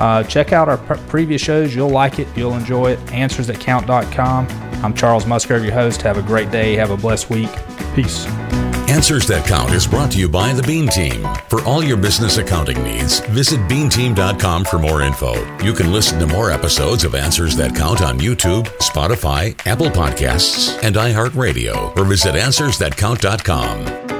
Uh, 0.00 0.22
check 0.24 0.52
out 0.52 0.68
our 0.68 0.78
previous 0.78 1.42
shows. 1.42 1.74
You'll 1.74 1.90
like 1.90 2.18
it. 2.18 2.26
You'll 2.34 2.54
enjoy 2.54 2.92
it. 2.92 2.98
AnswersThatCount.com. 3.06 4.48
I'm 4.82 4.94
Charles 4.94 5.26
Musgrove, 5.26 5.62
your 5.62 5.74
host. 5.74 6.00
Have 6.02 6.16
a 6.16 6.22
great 6.22 6.50
day. 6.50 6.74
Have 6.74 6.90
a 6.90 6.96
blessed 6.96 7.28
week. 7.28 7.50
Peace. 7.94 8.26
Answers 8.88 9.26
That 9.28 9.46
Count 9.46 9.72
is 9.72 9.86
brought 9.86 10.10
to 10.12 10.18
you 10.18 10.28
by 10.28 10.52
the 10.52 10.62
Bean 10.64 10.88
Team. 10.88 11.24
For 11.48 11.62
all 11.62 11.84
your 11.84 11.96
business 11.96 12.38
accounting 12.38 12.82
needs, 12.82 13.20
visit 13.20 13.60
beanteam.com 13.68 14.64
for 14.64 14.80
more 14.80 15.02
info. 15.02 15.34
You 15.62 15.74
can 15.74 15.92
listen 15.92 16.18
to 16.18 16.26
more 16.26 16.50
episodes 16.50 17.04
of 17.04 17.14
Answers 17.14 17.54
That 17.56 17.76
Count 17.76 18.02
on 18.02 18.18
YouTube, 18.18 18.66
Spotify, 18.78 19.54
Apple 19.66 19.90
Podcasts, 19.90 20.82
and 20.82 20.96
iHeartRadio, 20.96 21.96
or 21.96 22.04
visit 22.04 22.34
answersthatcount.com. 22.34 24.19